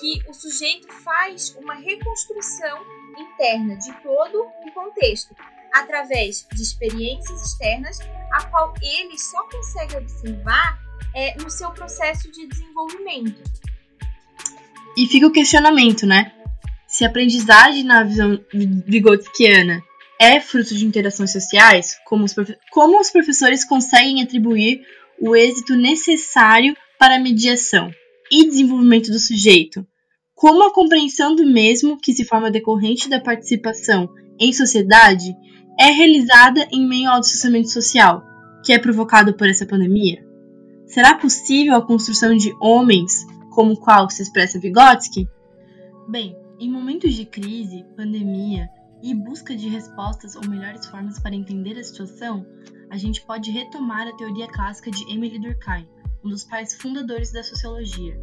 que 0.00 0.22
o 0.28 0.34
sujeito 0.34 0.92
faz 1.04 1.54
uma 1.54 1.74
reconstrução 1.74 2.84
interna 3.16 3.76
de 3.76 3.92
todo 4.02 4.42
o 4.42 4.72
contexto, 4.72 5.34
através 5.72 6.46
de 6.52 6.62
experiências 6.62 7.42
externas, 7.42 7.98
a 8.32 8.44
qual 8.46 8.74
ele 8.82 9.16
só 9.18 9.42
consegue 9.48 9.96
observar 9.96 10.85
é, 11.14 11.36
no 11.42 11.50
seu 11.50 11.70
processo 11.70 12.30
de 12.30 12.46
desenvolvimento. 12.46 13.42
E 14.96 15.06
fica 15.06 15.26
o 15.26 15.32
questionamento, 15.32 16.06
né? 16.06 16.32
Se 16.88 17.04
a 17.04 17.08
aprendizagem 17.08 17.84
na 17.84 18.02
visão 18.02 18.40
vigotskiana 18.86 19.82
é 20.18 20.40
fruto 20.40 20.74
de 20.74 20.86
interações 20.86 21.32
sociais, 21.32 21.96
como 22.06 22.24
os, 22.24 22.34
como 22.70 22.98
os 22.98 23.10
professores 23.10 23.64
conseguem 23.64 24.22
atribuir 24.22 24.80
o 25.20 25.36
êxito 25.36 25.74
necessário 25.76 26.76
para 26.98 27.16
a 27.16 27.18
mediação 27.18 27.90
e 28.30 28.46
desenvolvimento 28.46 29.10
do 29.10 29.18
sujeito, 29.18 29.86
como 30.34 30.64
a 30.64 30.72
compreensão 30.72 31.34
do 31.34 31.46
mesmo 31.46 31.98
que 31.98 32.12
se 32.12 32.24
forma 32.24 32.50
decorrente 32.50 33.08
da 33.08 33.20
participação 33.20 34.08
em 34.38 34.52
sociedade 34.52 35.34
é 35.78 35.90
realizada 35.90 36.66
em 36.72 36.86
meio 36.86 37.10
ao 37.10 37.20
distanciamento 37.20 37.70
social, 37.70 38.22
que 38.64 38.72
é 38.72 38.78
provocado 38.78 39.34
por 39.34 39.48
essa 39.48 39.66
pandemia? 39.66 40.25
Será 40.86 41.16
possível 41.16 41.74
a 41.74 41.84
construção 41.84 42.36
de 42.36 42.54
homens 42.60 43.26
como 43.50 43.72
o 43.72 43.76
qual 43.76 44.08
se 44.08 44.22
expressa 44.22 44.60
Vygotsky? 44.60 45.28
Bem, 46.08 46.36
em 46.60 46.70
momentos 46.70 47.14
de 47.14 47.26
crise, 47.26 47.84
pandemia 47.96 48.68
e 49.02 49.12
busca 49.12 49.56
de 49.56 49.68
respostas 49.68 50.36
ou 50.36 50.48
melhores 50.48 50.86
formas 50.86 51.18
para 51.18 51.34
entender 51.34 51.78
a 51.78 51.82
situação, 51.84 52.46
a 52.88 52.96
gente 52.96 53.20
pode 53.26 53.50
retomar 53.50 54.06
a 54.06 54.16
teoria 54.16 54.46
clássica 54.46 54.90
de 54.90 55.02
Emily 55.12 55.38
Durkheim, 55.40 55.88
um 56.24 56.30
dos 56.30 56.44
pais 56.44 56.74
fundadores 56.74 57.32
da 57.32 57.42
sociologia. 57.42 58.18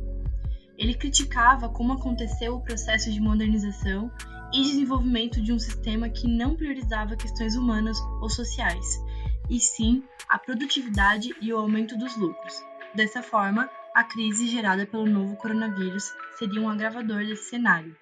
Ele 0.78 0.94
criticava 0.94 1.70
como 1.70 1.94
aconteceu 1.94 2.56
o 2.56 2.62
processo 2.62 3.12
de 3.12 3.20
modernização 3.20 4.10
e 4.54 4.62
desenvolvimento 4.62 5.42
de 5.42 5.52
um 5.52 5.60
sistema 5.60 6.10
que 6.10 6.28
não 6.28 6.56
priorizava 6.56 7.18
questões 7.18 7.56
humanas 7.56 7.98
ou 8.22 8.30
sociais, 8.30 9.03
e 9.50 9.60
sim 9.60 10.04
a 10.28 10.38
produtividade 10.38 11.36
e 11.42 11.54
o 11.54 11.58
aumento 11.58 11.98
dos 11.98 12.16
lucros. 12.16 12.64
Dessa 12.96 13.22
forma, 13.22 13.70
a 13.94 14.04
crise 14.04 14.48
gerada 14.48 14.86
pelo 14.86 15.06
novo 15.06 15.36
coronavírus 15.36 16.12
seria 16.38 16.62
um 16.62 16.70
agravador 16.70 17.26
desse 17.26 17.50
cenário. 17.50 17.96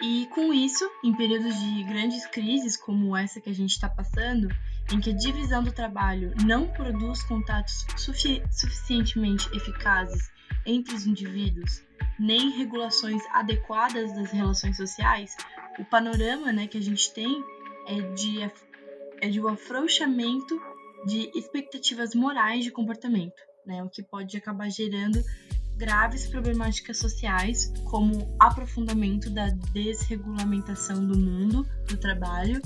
E 0.00 0.26
com 0.34 0.52
isso, 0.52 0.90
em 1.04 1.14
períodos 1.14 1.54
de 1.58 1.84
grandes 1.84 2.26
crises 2.26 2.76
como 2.76 3.16
essa 3.16 3.40
que 3.40 3.50
a 3.50 3.54
gente 3.54 3.70
está 3.70 3.88
passando, 3.88 4.48
em 4.92 5.00
que 5.00 5.10
a 5.10 5.16
divisão 5.16 5.62
do 5.62 5.70
trabalho 5.70 6.34
não 6.44 6.66
produz 6.66 7.22
contatos 7.22 7.86
sufi 7.96 8.42
suficientemente 8.50 9.48
eficazes 9.54 10.30
entre 10.66 10.94
os 10.94 11.06
indivíduos, 11.06 11.82
nem 12.18 12.50
regulações 12.50 13.22
adequadas 13.32 14.12
das 14.14 14.30
relações 14.30 14.76
sociais, 14.76 15.36
o 15.78 15.84
panorama 15.84 16.52
né, 16.52 16.66
que 16.66 16.78
a 16.78 16.82
gente 16.82 17.12
tem 17.12 17.42
é 17.86 18.00
de, 18.14 18.50
é 19.22 19.28
de 19.28 19.40
um 19.40 19.48
afrouxamento 19.48 20.60
de 21.06 21.30
expectativas 21.34 22.14
morais 22.14 22.64
de 22.64 22.72
comportamento, 22.72 23.40
né, 23.64 23.82
o 23.82 23.88
que 23.88 24.02
pode 24.02 24.36
acabar 24.36 24.68
gerando 24.68 25.22
graves 25.76 26.26
problemáticas 26.26 26.98
sociais, 26.98 27.72
como 27.84 28.36
aprofundamento 28.38 29.30
da 29.30 29.48
desregulamentação 29.72 31.06
do 31.06 31.16
mundo 31.16 31.66
do 31.88 31.96
trabalho 31.96 32.60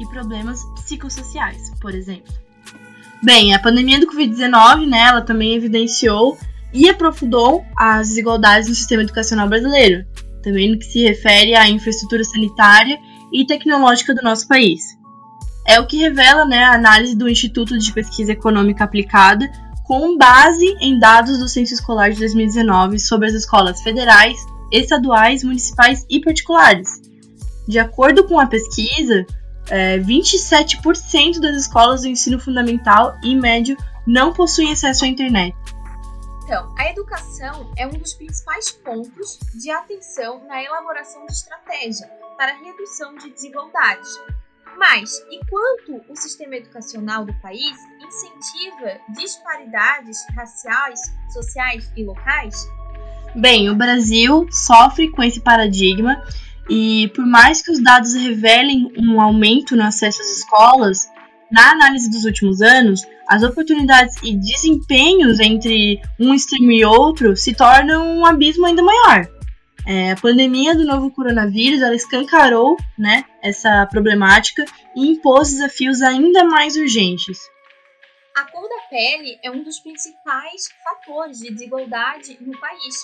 e 0.00 0.06
problemas 0.08 0.64
psicossociais, 0.76 1.70
por 1.80 1.94
exemplo. 1.94 2.32
Bem, 3.22 3.52
a 3.52 3.58
pandemia 3.58 4.00
do 4.00 4.06
Covid-19, 4.06 4.88
né, 4.88 5.08
ela 5.08 5.20
também 5.20 5.54
evidenciou 5.54 6.38
e 6.72 6.88
aprofundou 6.88 7.64
as 7.76 8.08
desigualdades 8.08 8.68
no 8.68 8.74
sistema 8.74 9.02
educacional 9.02 9.48
brasileiro, 9.48 10.06
também 10.42 10.70
no 10.70 10.78
que 10.78 10.86
se 10.86 11.02
refere 11.02 11.54
à 11.54 11.68
infraestrutura 11.68 12.24
sanitária 12.24 12.98
e 13.32 13.44
tecnológica 13.44 14.14
do 14.14 14.22
nosso 14.22 14.48
país. 14.48 14.99
É 15.70 15.78
o 15.78 15.86
que 15.86 15.98
revela 15.98 16.44
né, 16.44 16.64
a 16.64 16.74
análise 16.74 17.14
do 17.14 17.28
Instituto 17.28 17.78
de 17.78 17.92
Pesquisa 17.92 18.32
Econômica 18.32 18.82
Aplicada, 18.82 19.48
com 19.84 20.18
base 20.18 20.66
em 20.80 20.98
dados 20.98 21.38
do 21.38 21.48
Censo 21.48 21.74
Escolar 21.74 22.10
de 22.10 22.18
2019 22.18 22.98
sobre 22.98 23.28
as 23.28 23.34
escolas 23.34 23.80
federais, 23.80 24.36
estaduais, 24.72 25.44
municipais 25.44 26.04
e 26.10 26.20
particulares. 26.20 27.00
De 27.68 27.78
acordo 27.78 28.26
com 28.26 28.40
a 28.40 28.48
pesquisa, 28.48 29.24
é, 29.68 29.96
27% 30.00 31.38
das 31.38 31.54
escolas 31.54 32.00
do 32.00 32.08
ensino 32.08 32.40
fundamental 32.40 33.16
e 33.22 33.36
médio 33.36 33.76
não 34.04 34.32
possuem 34.32 34.72
acesso 34.72 35.04
à 35.04 35.06
internet. 35.06 35.54
Então, 36.42 36.74
a 36.76 36.90
educação 36.90 37.70
é 37.76 37.86
um 37.86 37.90
dos 37.90 38.14
principais 38.14 38.72
pontos 38.72 39.38
de 39.54 39.70
atenção 39.70 40.44
na 40.48 40.60
elaboração 40.60 41.24
de 41.26 41.32
estratégia 41.32 42.10
para 42.36 42.54
a 42.54 42.56
redução 42.56 43.14
de 43.14 43.30
desigualdades. 43.30 44.18
Mas, 44.76 45.24
enquanto 45.30 46.02
o 46.08 46.16
sistema 46.16 46.56
educacional 46.56 47.24
do 47.24 47.34
país 47.40 47.76
incentiva 48.00 49.00
disparidades 49.10 50.18
raciais, 50.34 51.00
sociais 51.32 51.92
e 51.96 52.04
locais? 52.04 52.54
Bem, 53.34 53.70
o 53.70 53.74
Brasil 53.74 54.46
sofre 54.50 55.10
com 55.10 55.22
esse 55.22 55.40
paradigma 55.40 56.22
e, 56.68 57.08
por 57.14 57.26
mais 57.26 57.62
que 57.62 57.70
os 57.70 57.82
dados 57.82 58.14
revelem 58.14 58.92
um 58.96 59.20
aumento 59.20 59.76
no 59.76 59.84
acesso 59.84 60.20
às 60.20 60.38
escolas, 60.38 61.08
na 61.50 61.72
análise 61.72 62.10
dos 62.10 62.24
últimos 62.24 62.62
anos, 62.62 63.06
as 63.28 63.42
oportunidades 63.42 64.16
e 64.22 64.36
desempenhos 64.36 65.40
entre 65.40 66.00
um 66.18 66.32
extremo 66.34 66.70
e 66.70 66.84
outro 66.84 67.36
se 67.36 67.54
tornam 67.54 68.18
um 68.18 68.24
abismo 68.24 68.66
ainda 68.66 68.82
maior. 68.82 69.28
É, 69.86 70.12
a 70.12 70.16
pandemia 70.16 70.74
do 70.74 70.84
novo 70.84 71.10
coronavírus 71.10 71.80
ela 71.80 71.94
escancarou 71.94 72.76
né, 72.98 73.24
essa 73.42 73.86
problemática 73.86 74.64
e 74.94 75.08
impôs 75.12 75.50
desafios 75.50 76.02
ainda 76.02 76.44
mais 76.44 76.76
urgentes. 76.76 77.38
A 78.36 78.44
cor 78.50 78.68
da 78.68 78.80
pele 78.88 79.38
é 79.42 79.50
um 79.50 79.62
dos 79.62 79.80
principais 79.80 80.68
fatores 80.84 81.38
de 81.38 81.50
desigualdade 81.50 82.38
no 82.40 82.58
país, 82.60 82.94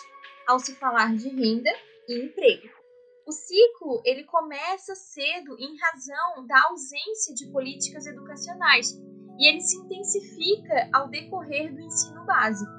ao 0.46 0.58
se 0.58 0.74
falar 0.76 1.14
de 1.14 1.28
renda 1.28 1.70
e 2.08 2.24
emprego. 2.24 2.68
O 3.26 3.32
ciclo 3.32 4.00
ele 4.04 4.22
começa 4.22 4.94
cedo 4.94 5.56
em 5.58 5.76
razão 5.78 6.46
da 6.46 6.62
ausência 6.68 7.34
de 7.34 7.50
políticas 7.50 8.06
educacionais 8.06 8.92
e 9.38 9.48
ele 9.48 9.60
se 9.60 9.76
intensifica 9.76 10.88
ao 10.92 11.08
decorrer 11.08 11.74
do 11.74 11.80
ensino 11.80 12.24
básico. 12.24 12.70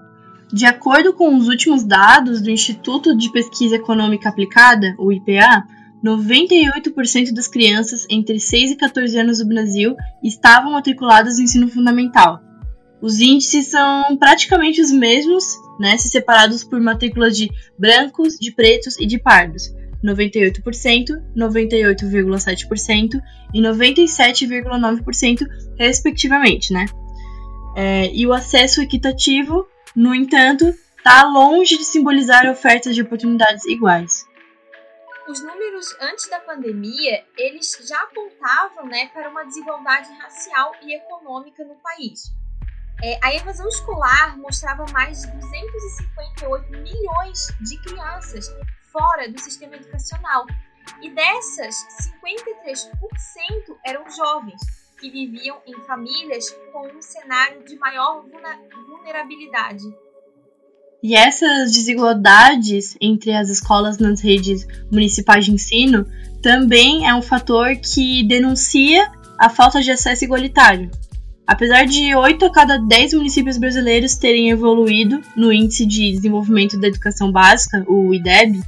De 0.52 0.66
acordo 0.66 1.14
com 1.14 1.36
os 1.36 1.48
últimos 1.48 1.84
dados 1.84 2.42
do 2.42 2.50
Instituto 2.50 3.16
de 3.16 3.32
Pesquisa 3.32 3.76
Econômica 3.76 4.30
Aplicada, 4.30 4.96
o 4.98 5.12
IPA, 5.12 5.66
98% 6.04 7.34
das 7.34 7.48
crianças 7.48 8.06
entre 8.10 8.40
6 8.40 8.72
e 8.72 8.76
14 8.76 9.20
anos 9.20 9.40
do 9.40 9.48
Brasil 9.48 9.96
estavam 10.24 10.72
matriculadas 10.72 11.38
no 11.38 11.44
ensino 11.44 11.68
fundamental. 11.68 12.40
Os 13.02 13.20
índices 13.20 13.68
são 13.68 14.16
praticamente 14.18 14.82
os 14.82 14.92
mesmos, 14.92 15.44
né, 15.80 15.98
se 15.98 16.10
separados 16.10 16.64
por 16.64 16.80
matrículas 16.80 17.38
de 17.38 17.50
brancos, 17.78 18.40
de 18.40 18.52
pretos 18.52 18.98
e 19.00 19.06
de 19.06 19.20
pardos, 19.20 19.72
98%, 20.04 21.22
98,7% 21.36 23.22
e 23.54 23.62
97,9%, 23.62 25.46
respectivamente, 25.78 26.74
né? 26.74 26.86
É, 27.76 28.12
e 28.12 28.26
o 28.26 28.34
acesso 28.34 28.82
equitativo, 28.82 29.68
no 29.98 30.14
entanto, 30.14 30.68
está 30.96 31.24
longe 31.24 31.76
de 31.76 31.84
simbolizar 31.84 32.48
ofertas 32.48 32.94
de 32.94 33.02
oportunidades 33.02 33.66
iguais. 33.66 34.28
Os 35.28 35.42
números 35.42 35.88
antes 36.00 36.30
da 36.30 36.40
pandemia, 36.40 37.26
eles 37.36 37.76
já 37.82 38.00
apontavam 38.04 38.86
né, 38.86 39.08
para 39.08 39.28
uma 39.28 39.44
desigualdade 39.44 40.14
racial 40.20 40.72
e 40.84 40.94
econômica 40.94 41.66
no 41.66 41.74
país. 41.78 42.32
É, 43.04 43.20
a 43.24 43.34
evasão 43.34 43.68
escolar 43.68 44.38
mostrava 44.38 44.86
mais 44.94 45.24
de 45.24 45.32
258 45.32 46.72
milhões 46.74 47.48
de 47.62 47.82
crianças 47.82 48.56
fora 48.92 49.28
do 49.32 49.40
sistema 49.40 49.78
educacional. 49.78 50.46
E 51.02 51.10
dessas, 51.10 51.76
53% 52.30 53.76
eram 53.84 54.08
jovens 54.12 54.62
que 55.00 55.10
viviam 55.10 55.58
em 55.66 55.74
famílias 55.86 56.50
com 56.72 56.88
um 56.88 57.02
cenário 57.02 57.64
de 57.64 57.76
maior 57.78 58.24
vulnerabilidade. 58.88 59.84
E 61.04 61.16
essas 61.16 61.72
desigualdades 61.72 62.98
entre 63.00 63.32
as 63.32 63.50
escolas 63.50 63.98
nas 64.00 64.20
redes 64.20 64.66
municipais 64.92 65.46
de 65.46 65.54
ensino 65.54 66.08
também 66.42 67.08
é 67.08 67.14
um 67.14 67.22
fator 67.22 67.76
que 67.76 68.24
denuncia 68.24 69.10
a 69.40 69.50
falta 69.50 69.82
de 69.82 69.92
acesso 69.92 70.24
igualitário. 70.24 70.90
Apesar 71.46 71.86
de 71.86 72.14
8 72.14 72.46
a 72.46 72.52
cada 72.52 72.78
10 72.78 73.14
municípios 73.14 73.58
brasileiros 73.58 74.16
terem 74.16 74.50
evoluído 74.50 75.22
no 75.36 75.54
Índice 75.54 75.86
de 75.86 76.12
Desenvolvimento 76.12 76.78
da 76.80 76.88
Educação 76.88 77.32
Básica, 77.32 77.86
o 77.88 78.14
IDEB, 78.14 78.60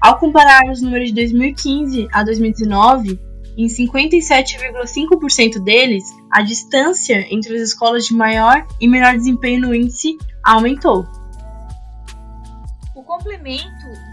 ao 0.00 0.18
comparar 0.18 0.62
os 0.70 0.80
números 0.80 1.08
de 1.08 1.14
2015 1.14 2.08
a 2.12 2.24
2019, 2.24 3.20
em 3.58 3.66
57,5% 3.66 5.58
deles, 5.58 6.04
a 6.30 6.42
distância 6.42 7.26
entre 7.28 7.56
as 7.56 7.62
escolas 7.62 8.06
de 8.06 8.14
maior 8.14 8.64
e 8.80 8.86
menor 8.86 9.16
desempenho 9.16 9.62
no 9.62 9.74
índice 9.74 10.16
aumentou. 10.44 11.04
O 12.94 13.02
complemento 13.02 13.66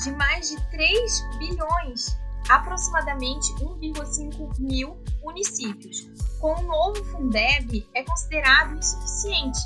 de 0.04 0.12
mais 0.14 0.50
de 0.50 0.60
3 0.72 1.24
bilhões, 1.38 2.18
aproximadamente 2.50 3.54
1,5 3.58 4.60
mil 4.60 4.98
municípios, 5.24 6.10
com 6.40 6.56
o 6.60 6.64
novo 6.64 7.06
Fundeb 7.06 7.88
é 7.94 8.02
considerado 8.04 8.76
insuficiente 8.76 9.60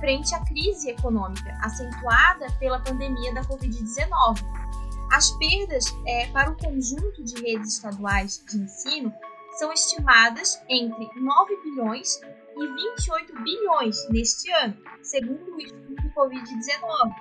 frente 0.00 0.34
à 0.34 0.40
crise 0.44 0.88
econômica 0.90 1.54
acentuada 1.60 2.46
pela 2.58 2.80
pandemia 2.80 3.34
da 3.34 3.42
Covid-19 3.42 4.42
as 5.12 5.30
perdas 5.32 5.84
é, 6.06 6.26
para 6.28 6.50
o 6.50 6.56
conjunto 6.56 7.22
de 7.22 7.34
redes 7.40 7.74
estaduais 7.74 8.42
de 8.48 8.58
ensino 8.58 9.12
são 9.56 9.72
estimadas 9.72 10.62
entre 10.68 11.08
9 11.16 11.56
bilhões 11.62 12.20
e 12.56 12.66
28 12.66 13.42
bilhões 13.42 14.08
neste 14.10 14.50
ano, 14.52 14.76
segundo 15.02 15.54
o 15.54 15.60
estudo 15.60 16.12
Covid-19. 16.14 17.14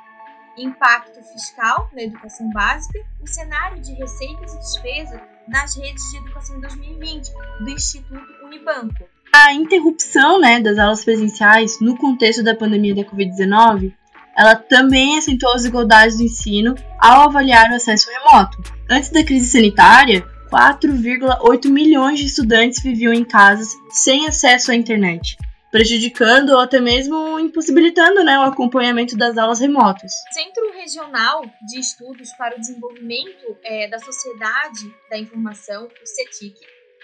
Impacto 0.57 1.21
fiscal 1.33 1.89
na 1.93 2.03
educação 2.03 2.49
básica, 2.51 2.99
o 3.21 3.27
cenário 3.27 3.81
de 3.81 3.93
receitas 3.93 4.53
e 4.53 4.59
despesas 4.59 5.21
nas 5.47 5.75
redes 5.75 6.03
de 6.11 6.17
educação 6.17 6.57
em 6.57 6.61
2020, 6.61 7.33
do 7.59 7.69
Instituto 7.69 8.45
Unibanco. 8.45 9.03
A 9.33 9.53
interrupção 9.53 10.39
né, 10.39 10.61
das 10.61 10.77
aulas 10.77 11.03
presenciais 11.03 11.79
no 11.81 11.97
contexto 11.97 12.41
da 12.41 12.55
pandemia 12.55 12.95
da 12.95 13.03
Covid-19 13.03 13.93
ela 14.37 14.55
também 14.55 15.17
acentuou 15.17 15.53
as 15.53 15.61
desigualdades 15.61 16.17
do 16.17 16.23
ensino 16.23 16.75
ao 16.99 17.29
avaliar 17.29 17.71
o 17.71 17.75
acesso 17.75 18.09
remoto. 18.11 18.61
Antes 18.89 19.09
da 19.09 19.23
crise 19.23 19.49
sanitária, 19.49 20.27
4,8 20.55 21.69
milhões 21.69 22.17
de 22.17 22.27
estudantes 22.27 22.81
viviam 22.81 23.11
em 23.11 23.25
casas 23.25 23.67
sem 23.89 24.25
acesso 24.25 24.71
à 24.71 24.75
internet. 24.75 25.37
prejudicando 25.69 26.51
ou 26.51 26.59
até 26.59 26.79
mesmo 26.79 27.37
impossibilitando 27.37 28.23
né, 28.23 28.39
o 28.39 28.43
acompanhamento 28.43 29.17
das 29.17 29.37
aulas 29.37 29.59
remotas. 29.59 30.13
Centro 30.31 30.71
Regional 30.71 31.41
de 31.67 31.81
Estudos 31.81 32.31
para 32.37 32.55
o 32.55 32.59
Desenvolvimento 32.61 33.57
é, 33.61 33.89
da 33.89 33.99
Sociedade 33.99 34.89
da 35.09 35.17
Informação, 35.17 35.89
o 36.01 36.05
CETIC, 36.05 36.55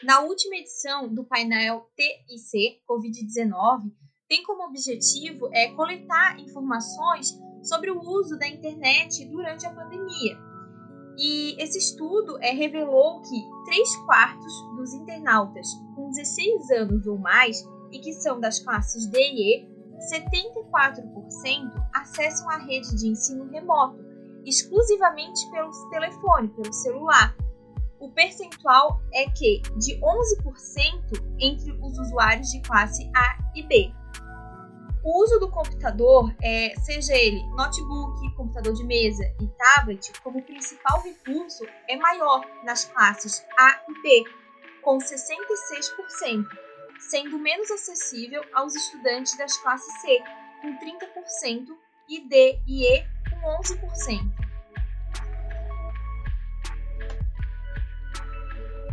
na 0.05 0.21
última 0.21 0.55
edição 0.55 1.13
do 1.13 1.25
painel 1.25 1.85
TIC 1.97 2.79
Covid-19, 2.89 3.91
tem 4.29 4.41
como 4.43 4.63
objetivo 4.63 5.49
é, 5.51 5.67
coletar 5.73 6.39
informações 6.39 7.37
sobre 7.61 7.91
o 7.91 7.99
uso 7.99 8.39
da 8.39 8.47
internet 8.47 9.25
durante 9.25 9.65
a 9.65 9.71
pandemia. 9.71 10.50
E 11.17 11.61
esse 11.61 11.77
estudo 11.77 12.37
é, 12.41 12.51
revelou 12.51 13.21
que 13.21 13.49
3 13.65 13.95
quartos 14.05 14.53
dos 14.75 14.93
internautas 14.93 15.67
com 15.95 16.09
16 16.09 16.71
anos 16.71 17.05
ou 17.05 17.17
mais 17.17 17.63
e 17.91 17.99
que 17.99 18.13
são 18.13 18.39
das 18.39 18.59
classes 18.59 19.05
D 19.07 19.19
e 19.19 19.65
E, 19.65 19.71
74% 20.09 21.03
acessam 21.93 22.49
a 22.49 22.57
rede 22.57 22.95
de 22.95 23.09
ensino 23.09 23.45
remoto, 23.49 24.03
exclusivamente 24.45 25.49
pelo 25.51 25.69
telefone, 25.89 26.47
pelo 26.49 26.73
celular. 26.73 27.35
O 27.99 28.09
percentual 28.09 28.99
é 29.13 29.29
que 29.29 29.61
de 29.77 29.99
11% 29.99 31.21
entre 31.39 31.71
os 31.73 31.99
usuários 31.99 32.49
de 32.49 32.61
classe 32.61 33.11
A 33.15 33.51
e 33.55 33.61
B. 33.67 33.93
O 35.03 35.23
uso 35.23 35.39
do 35.39 35.49
computador, 35.49 36.31
é, 36.43 36.75
seja 36.79 37.15
ele 37.15 37.41
notebook, 37.55 38.35
computador 38.35 38.73
de 38.73 38.83
mesa 38.83 39.23
e 39.41 39.47
tablet, 39.47 40.11
como 40.21 40.43
principal 40.43 41.01
recurso, 41.01 41.65
é 41.87 41.95
maior 41.97 42.45
nas 42.63 42.85
classes 42.85 43.43
A 43.57 43.81
e 43.89 44.01
B, 44.01 44.23
com 44.83 44.99
66%, 44.99 46.45
sendo 46.99 47.39
menos 47.39 47.71
acessível 47.71 48.43
aos 48.53 48.75
estudantes 48.75 49.35
das 49.37 49.57
classes 49.57 49.91
C, 50.01 50.21
com 50.61 50.77
30%, 50.77 51.67
e 52.07 52.19
D 52.27 52.59
e 52.67 52.85
E, 52.85 53.03
com 53.29 53.61
11%. 53.63 54.40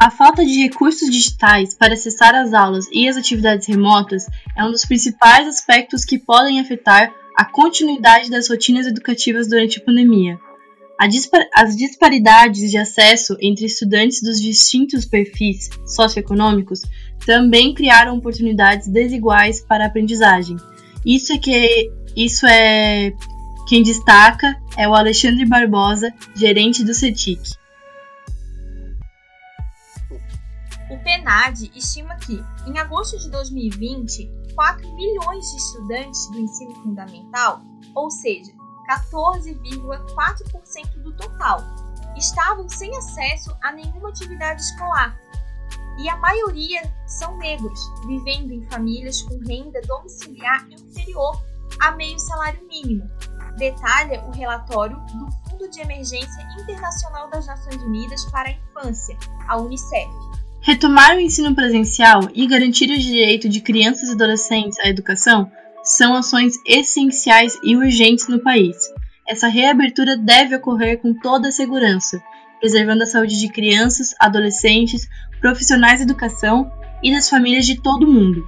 A 0.09 0.11
falta 0.11 0.42
de 0.42 0.62
recursos 0.62 1.11
digitais 1.11 1.75
para 1.75 1.92
acessar 1.92 2.35
as 2.35 2.55
aulas 2.55 2.87
e 2.90 3.07
as 3.07 3.18
atividades 3.18 3.66
remotas 3.66 4.25
é 4.57 4.64
um 4.64 4.71
dos 4.71 4.87
principais 4.87 5.47
aspectos 5.47 6.03
que 6.03 6.18
podem 6.18 6.59
afetar 6.59 7.12
a 7.37 7.44
continuidade 7.44 8.31
das 8.31 8.49
rotinas 8.49 8.87
educativas 8.87 9.49
durante 9.49 9.79
a 9.79 9.85
pandemia. 9.85 10.38
As 11.55 11.77
disparidades 11.77 12.71
de 12.71 12.79
acesso 12.79 13.37
entre 13.38 13.66
estudantes 13.66 14.23
dos 14.23 14.40
distintos 14.40 15.05
perfis 15.05 15.68
socioeconômicos 15.85 16.81
também 17.27 17.75
criaram 17.75 18.16
oportunidades 18.16 18.88
desiguais 18.88 19.61
para 19.61 19.85
a 19.85 19.88
aprendizagem. 19.88 20.57
Isso 21.05 21.35
é 21.35 21.38
que 21.38 21.90
isso 22.16 22.47
é 22.47 23.12
quem 23.68 23.83
destaca 23.83 24.59
é 24.75 24.88
o 24.88 24.94
Alexandre 24.94 25.44
Barbosa, 25.44 26.11
gerente 26.35 26.83
do 26.83 26.94
CETIC. 26.94 27.59
O 30.11 30.99
PNAD 31.03 31.71
estima 31.75 32.16
que, 32.16 32.42
em 32.66 32.79
agosto 32.79 33.18
de 33.18 33.31
2020, 33.31 34.31
4 34.55 34.94
milhões 34.94 35.51
de 35.51 35.57
estudantes 35.57 36.31
do 36.31 36.38
ensino 36.38 36.75
fundamental, 36.77 37.61
ou 37.94 38.11
seja, 38.11 38.53
14,4% 38.88 41.03
do 41.03 41.14
total, 41.14 41.62
estavam 42.16 42.66
sem 42.68 42.97
acesso 42.97 43.55
a 43.62 43.71
nenhuma 43.73 44.09
atividade 44.09 44.62
escolar. 44.62 45.21
E 45.99 46.09
a 46.09 46.16
maioria 46.16 46.81
são 47.07 47.37
negros, 47.38 47.81
vivendo 48.07 48.53
em 48.53 48.66
famílias 48.68 49.23
com 49.23 49.37
renda 49.38 49.81
domiciliar 49.83 50.66
inferior 50.71 51.42
a 51.81 51.90
meio 51.92 52.18
salário 52.18 52.66
mínimo, 52.66 53.09
detalha 53.57 54.25
o 54.25 54.31
relatório 54.31 54.97
do 54.97 55.47
Fundo 55.59 55.71
de 55.73 55.81
Emergência 55.81 56.47
Internacional 56.61 57.29
das 57.29 57.47
Nações 57.49 57.83
Unidas 57.83 58.25
para 58.27 58.49
a 58.49 58.53
Infância, 58.53 59.16
a 59.49 59.57
Unicef. 59.57 60.09
Retomar 60.61 61.16
o 61.16 61.21
ensino 61.21 61.53
presencial 61.53 62.21
e 62.33 62.47
garantir 62.47 62.88
o 62.90 62.99
direito 62.99 63.49
de 63.49 63.61
crianças 63.61 64.09
e 64.09 64.12
adolescentes 64.12 64.79
à 64.79 64.88
educação 64.88 65.51
são 65.83 66.14
ações 66.14 66.55
essenciais 66.64 67.59
e 67.64 67.77
urgentes 67.77 68.29
no 68.29 68.38
país. 68.38 68.77
Essa 69.27 69.49
reabertura 69.49 70.16
deve 70.16 70.55
ocorrer 70.55 70.99
com 70.99 71.12
toda 71.12 71.49
a 71.49 71.53
segurança, 71.53 72.23
preservando 72.61 73.03
a 73.03 73.07
saúde 73.07 73.40
de 73.40 73.49
crianças, 73.49 74.14
adolescentes, 74.21 75.09
profissionais 75.40 75.99
de 75.99 76.05
educação 76.05 76.71
e 77.03 77.12
das 77.12 77.29
famílias 77.29 77.66
de 77.66 77.83
todo 77.83 78.05
o 78.05 78.12
mundo. 78.12 78.47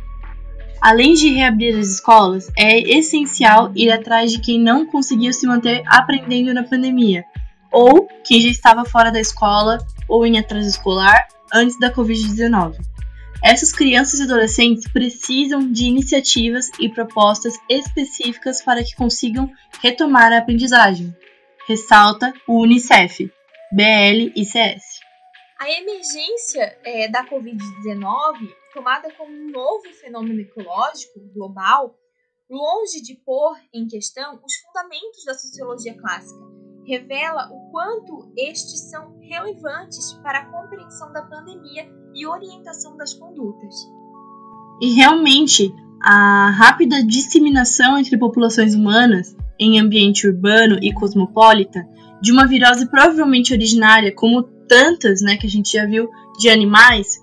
Além 0.80 1.12
de 1.12 1.28
reabrir 1.28 1.78
as 1.78 1.88
escolas, 1.88 2.50
é 2.56 2.78
essencial 2.78 3.70
ir 3.74 3.90
atrás 3.90 4.32
de 4.32 4.40
quem 4.40 4.58
não 4.58 4.86
conseguiu 4.86 5.32
se 5.32 5.46
manter 5.46 5.82
aprendendo 5.86 6.54
na 6.54 6.62
pandemia, 6.62 7.24
ou 7.70 8.08
quem 8.24 8.40
já 8.40 8.48
estava 8.48 8.84
fora 8.84 9.10
da 9.10 9.20
escola 9.20 9.78
ou 10.08 10.24
em 10.24 10.38
atraso 10.38 10.68
escolar 10.68 11.28
antes 11.52 11.78
da 11.78 11.92
Covid-19. 11.92 12.76
Essas 13.42 13.72
crianças 13.72 14.20
e 14.20 14.22
adolescentes 14.22 14.90
precisam 14.90 15.70
de 15.70 15.84
iniciativas 15.84 16.70
e 16.78 16.88
propostas 16.88 17.54
específicas 17.68 18.62
para 18.62 18.82
que 18.82 18.96
consigam 18.96 19.50
retomar 19.82 20.32
a 20.32 20.38
aprendizagem, 20.38 21.14
ressalta 21.66 22.32
o 22.46 22.62
Unicef, 22.62 23.30
BLICS. 23.72 24.89
A 25.60 25.70
emergência 25.70 26.78
é, 26.82 27.06
da 27.06 27.22
Covid-19, 27.28 28.48
tomada 28.72 29.12
como 29.12 29.30
um 29.30 29.50
novo 29.50 29.92
fenômeno 30.00 30.40
ecológico 30.40 31.20
global, 31.34 31.94
longe 32.48 33.02
de 33.02 33.14
pôr 33.26 33.58
em 33.70 33.86
questão 33.86 34.40
os 34.42 34.54
fundamentos 34.56 35.22
da 35.26 35.34
sociologia 35.34 35.94
clássica, 36.00 36.40
revela 36.86 37.50
o 37.52 37.70
quanto 37.70 38.32
estes 38.38 38.88
são 38.88 39.18
relevantes 39.20 40.14
para 40.22 40.38
a 40.38 40.46
compreensão 40.46 41.12
da 41.12 41.26
pandemia 41.26 41.86
e 42.14 42.26
orientação 42.26 42.96
das 42.96 43.12
condutas. 43.12 43.74
E 44.80 44.94
realmente, 44.94 45.70
a 46.02 46.52
rápida 46.52 47.04
disseminação 47.04 47.98
entre 47.98 48.16
populações 48.16 48.74
humanas 48.74 49.36
em 49.58 49.78
ambiente 49.78 50.26
urbano 50.26 50.78
e 50.80 50.90
cosmopolita 50.94 51.86
de 52.22 52.32
uma 52.32 52.46
virose 52.46 52.88
provavelmente 52.88 53.52
originária, 53.52 54.10
como 54.14 54.48
tantas 54.70 55.20
né, 55.20 55.36
que 55.36 55.48
a 55.48 55.50
gente 55.50 55.72
já 55.72 55.84
viu 55.84 56.08
de 56.38 56.48
animais, 56.48 57.20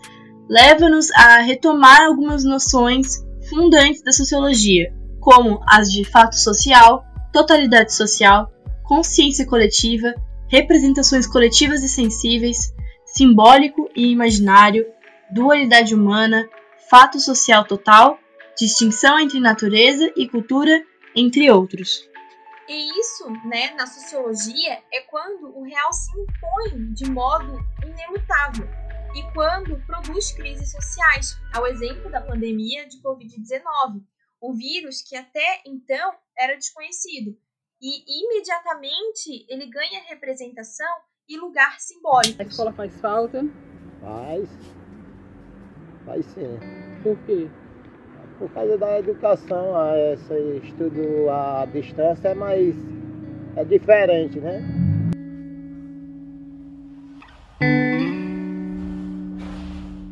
leva-nos 0.49 1.09
a 1.11 1.39
retomar 1.39 2.01
algumas 2.01 2.43
noções 2.43 3.25
fundantes 3.49 4.03
da 4.03 4.11
sociologia, 4.11 4.93
como 5.21 5.61
as 5.65 5.89
de 5.89 6.03
fato 6.03 6.35
social, 6.35 7.05
totalidade 7.31 7.93
social, 7.93 8.51
consciência 8.83 9.45
coletiva, 9.45 10.13
representações 10.49 11.25
coletivas 11.25 11.83
e 11.83 11.87
sensíveis, 11.87 12.73
simbólico 13.05 13.89
e 13.95 14.11
imaginário, 14.11 14.85
dualidade 15.33 15.95
humana, 15.95 16.45
fato 16.89 17.17
social 17.17 17.63
total, 17.63 18.19
distinção 18.57 19.17
entre 19.17 19.39
natureza 19.39 20.11
e 20.17 20.27
cultura, 20.27 20.81
entre 21.15 21.49
outros. 21.49 22.01
E 22.67 22.99
isso, 22.99 23.29
né, 23.45 23.71
na 23.75 23.87
sociologia, 23.87 24.83
é 24.91 25.01
quando 25.01 25.57
o 25.57 25.63
real 25.63 25.93
se 25.93 26.11
impõe 26.19 26.93
de 26.93 27.09
modo 27.09 27.57
inelutável 27.85 28.67
e 29.15 29.23
quando 29.33 29.83
produz 29.85 30.31
crises 30.33 30.71
sociais, 30.71 31.39
ao 31.53 31.65
exemplo 31.65 32.11
da 32.11 32.21
pandemia 32.21 32.87
de 32.87 33.01
Covid-19, 33.01 34.03
o 34.41 34.53
vírus 34.53 35.01
que 35.01 35.15
até 35.15 35.61
então 35.65 36.13
era 36.37 36.55
desconhecido, 36.55 37.35
e 37.81 38.23
imediatamente 38.23 39.45
ele 39.49 39.67
ganha 39.67 40.03
representação 40.07 40.91
e 41.27 41.37
lugar 41.37 41.79
simbólico. 41.79 42.41
A 42.41 42.45
escola 42.45 42.73
faz 42.73 42.99
falta? 42.99 43.43
Faz. 44.01 44.49
Faz 46.05 46.25
sim. 46.25 46.59
Por 47.01 47.17
quê? 47.25 47.49
Por 48.37 48.49
causa 48.51 48.77
da 48.77 48.99
educação, 48.99 49.73
esse 50.13 50.61
estudo 50.63 51.27
à 51.29 51.65
distância 51.73 52.29
é 52.29 52.35
mais. 52.35 52.75
é 53.55 53.63
diferente, 53.63 54.39
né? 54.39 54.63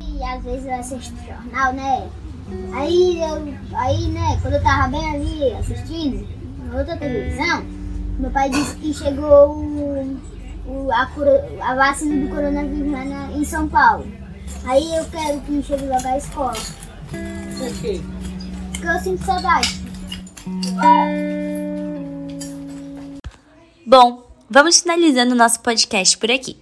E 0.02 0.24
às 0.24 0.44
vezes 0.44 0.66
eu 0.66 0.74
assisto 0.74 1.16
jornal, 1.24 1.74
né? 1.74 2.10
Aí 2.74 3.22
eu. 3.22 3.78
Aí, 3.78 4.08
né, 4.08 4.40
quando 4.42 4.56
eu 4.56 4.64
tava 4.64 4.88
bem 4.88 5.16
ali 5.16 5.54
assistindo, 5.54 6.28
na 6.66 6.80
outra 6.80 6.98
televisão, 6.98 7.64
meu 8.18 8.32
pai 8.32 8.50
disse 8.50 8.76
que 8.78 8.92
chegou 8.92 9.52
o, 9.52 10.20
o, 10.66 10.92
a, 10.92 11.06
cura, 11.08 11.48
a 11.62 11.76
vacina 11.76 12.26
do 12.26 12.34
coronavírus 12.34 12.92
lá 12.92 13.06
na, 13.06 13.32
em 13.34 13.46
São 13.46 13.68
Paulo. 13.68 14.08
Aí 14.66 14.96
eu 14.96 15.06
quero 15.06 15.42
que 15.42 15.62
chegue 15.62 15.86
logo 15.86 16.08
à 16.08 16.18
escola. 16.18 16.58
Por 17.12 17.82
quê? 17.82 18.02
Porque 18.86 18.98
eu 18.98 19.00
sinto 19.00 19.26
saudade. 19.26 19.67
Bom, 23.84 24.30
vamos 24.48 24.80
finalizando 24.80 25.34
nosso 25.34 25.60
podcast 25.62 26.15
por 26.19 26.30
aqui. 26.30 26.58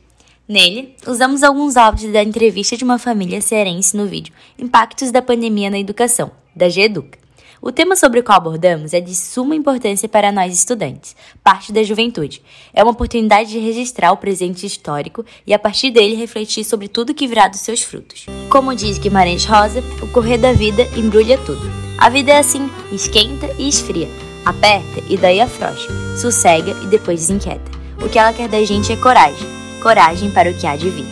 Nele, 0.48 0.96
usamos 1.06 1.44
alguns 1.44 1.76
áudios 1.76 2.14
da 2.14 2.24
entrevista 2.24 2.78
de 2.78 2.84
uma 2.86 2.98
família 2.98 3.42
cearense 3.42 3.98
no 3.98 4.06
vídeo 4.06 4.34
Impactos 4.58 5.12
da 5.12 5.22
Pandemia 5.22 5.70
na 5.70 5.80
Educação, 5.80 6.32
da 6.56 6.70
GEDUCA. 6.70 7.23
O 7.66 7.72
tema 7.72 7.96
sobre 7.96 8.20
o 8.20 8.24
qual 8.24 8.40
abordamos 8.40 8.94
é 8.94 9.00
de 9.00 9.16
suma 9.16 9.56
importância 9.56 10.10
para 10.10 10.34
nós 10.34 10.54
estudantes, 10.54 11.16
parte 11.42 11.72
da 11.72 11.82
juventude. 11.82 12.42
É 12.74 12.84
uma 12.84 12.92
oportunidade 12.92 13.52
de 13.52 13.58
registrar 13.58 14.12
o 14.12 14.18
presente 14.18 14.66
histórico 14.66 15.26
e, 15.48 15.54
a 15.54 15.58
partir 15.58 15.90
dele, 15.90 16.14
refletir 16.14 16.66
sobre 16.66 16.90
tudo 16.90 17.14
que 17.14 17.26
virá 17.26 17.48
dos 17.48 17.62
seus 17.62 17.82
frutos. 17.82 18.26
Como 18.50 18.76
diz 18.76 18.98
Guimarães 18.98 19.46
Rosa, 19.46 19.82
o 20.02 20.12
correr 20.12 20.40
da 20.40 20.52
vida 20.52 20.84
embrulha 20.98 21.38
tudo. 21.38 21.62
A 21.98 22.10
vida 22.10 22.34
é 22.34 22.40
assim, 22.40 22.70
esquenta 22.92 23.50
e 23.58 23.70
esfria, 23.70 24.10
aperta 24.46 25.02
e 25.08 25.16
daí 25.16 25.40
afrouxa, 25.40 25.88
sossega 26.18 26.72
e 26.84 26.88
depois 26.88 27.22
desinquieta. 27.22 27.72
O 28.06 28.10
que 28.10 28.20
ela 28.20 28.34
quer 28.34 28.50
da 28.50 28.62
gente 28.66 28.92
é 28.92 28.98
coragem, 28.98 29.48
coragem 29.82 30.30
para 30.32 30.52
o 30.52 30.54
que 30.54 30.68
há 30.68 30.76
de 30.76 30.90
vir. 30.90 31.06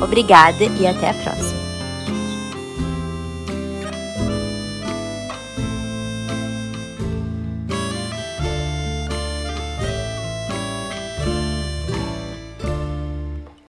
Obrigada 0.00 0.62
e 0.62 0.86
até 0.86 1.10
a 1.10 1.14
próxima. 1.14 1.65